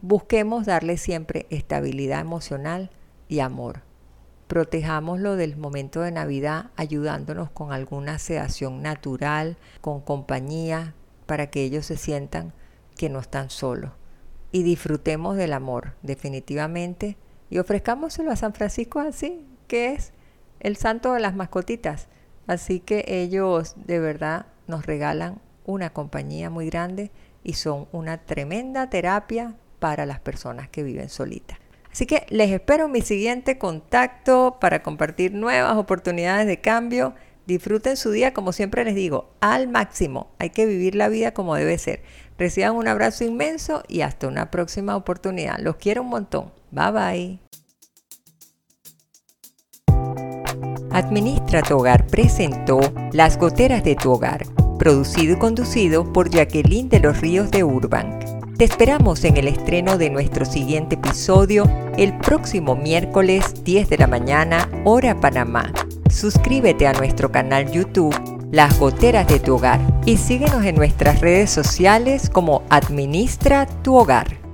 Busquemos 0.01 0.65
darle 0.65 0.97
siempre 0.97 1.47
estabilidad 1.49 2.21
emocional 2.21 2.91
y 3.27 3.39
amor. 3.39 3.81
Protejámoslo 4.47 5.35
del 5.35 5.57
momento 5.57 6.01
de 6.01 6.11
Navidad 6.11 6.71
ayudándonos 6.77 7.49
con 7.49 7.73
alguna 7.73 8.19
sedación 8.19 8.81
natural, 8.81 9.57
con 9.81 9.99
compañía, 9.99 10.93
para 11.25 11.47
que 11.47 11.63
ellos 11.63 11.85
se 11.85 11.97
sientan 11.97 12.53
que 12.97 13.09
no 13.09 13.19
están 13.19 13.49
solos. 13.49 13.91
Y 14.51 14.63
disfrutemos 14.63 15.37
del 15.37 15.53
amor, 15.53 15.93
definitivamente, 16.01 17.17
y 17.49 17.59
ofrezcámoselo 17.59 18.31
a 18.31 18.35
San 18.35 18.53
Francisco 18.53 18.99
así, 18.99 19.45
que 19.67 19.93
es 19.93 20.13
el 20.59 20.75
santo 20.75 21.13
de 21.13 21.19
las 21.19 21.35
mascotitas. 21.35 22.07
Así 22.47 22.79
que 22.79 23.05
ellos 23.07 23.75
de 23.85 23.99
verdad 23.99 24.47
nos 24.67 24.85
regalan 24.85 25.41
una 25.65 25.91
compañía 25.91 26.49
muy 26.49 26.69
grande 26.69 27.11
y 27.43 27.53
son 27.53 27.87
una 27.91 28.17
tremenda 28.25 28.89
terapia 28.89 29.55
para 29.79 30.05
las 30.05 30.19
personas 30.19 30.69
que 30.69 30.83
viven 30.83 31.09
solitas. 31.09 31.59
Así 31.91 32.05
que 32.05 32.25
les 32.29 32.51
espero 32.51 32.85
en 32.85 32.91
mi 32.91 33.01
siguiente 33.01 33.57
contacto 33.57 34.57
para 34.59 34.83
compartir 34.83 35.33
nuevas 35.33 35.77
oportunidades 35.77 36.47
de 36.47 36.61
cambio. 36.61 37.15
Disfruten 37.47 37.97
su 37.97 38.11
día, 38.11 38.33
como 38.33 38.51
siempre 38.51 38.83
les 38.83 38.95
digo, 38.95 39.31
al 39.39 39.67
máximo. 39.67 40.29
Hay 40.37 40.49
que 40.49 40.65
vivir 40.65 40.95
la 40.95 41.09
vida 41.09 41.33
como 41.33 41.55
debe 41.55 41.77
ser. 41.77 42.03
Reciban 42.37 42.75
un 42.75 42.87
abrazo 42.87 43.23
inmenso 43.23 43.83
y 43.87 44.01
hasta 44.01 44.27
una 44.27 44.51
próxima 44.51 44.95
oportunidad. 44.95 45.57
Los 45.59 45.77
quiero 45.77 46.03
un 46.03 46.09
montón. 46.09 46.51
Bye 46.71 46.91
bye. 46.91 47.39
Administra 50.91 51.61
tu 51.61 51.77
hogar 51.77 52.07
presentó 52.07 52.79
Las 53.11 53.37
goteras 53.37 53.83
de 53.83 53.95
tu 53.95 54.11
hogar, 54.11 54.45
producido 54.79 55.35
y 55.35 55.39
conducido 55.39 56.11
por 56.11 56.29
Jacqueline 56.29 56.89
de 56.89 56.99
los 56.99 57.21
Ríos 57.21 57.51
de 57.51 57.63
Urban. 57.63 58.19
Te 58.57 58.65
esperamos 58.65 59.23
en 59.23 59.37
el 59.37 59.47
estreno 59.47 59.99
de 59.99 60.09
nuestro 60.09 60.43
siguiente 60.43 60.95
episodio 60.95 61.65
el 61.97 62.17
próximo 62.17 62.75
miércoles 62.75 63.63
10 63.63 63.89
de 63.89 63.97
la 63.99 64.07
mañana, 64.07 64.67
hora 64.83 65.19
Panamá. 65.19 65.71
Suscríbete 66.17 66.87
a 66.87 66.93
nuestro 66.93 67.31
canal 67.31 67.71
YouTube 67.71 68.15
Las 68.51 68.79
Goteras 68.79 69.27
de 69.27 69.39
tu 69.39 69.53
Hogar 69.53 69.79
y 70.03 70.17
síguenos 70.17 70.65
en 70.65 70.73
nuestras 70.73 71.21
redes 71.21 71.51
sociales 71.51 72.31
como 72.31 72.63
Administra 72.71 73.67
tu 73.83 73.95
Hogar. 73.95 74.46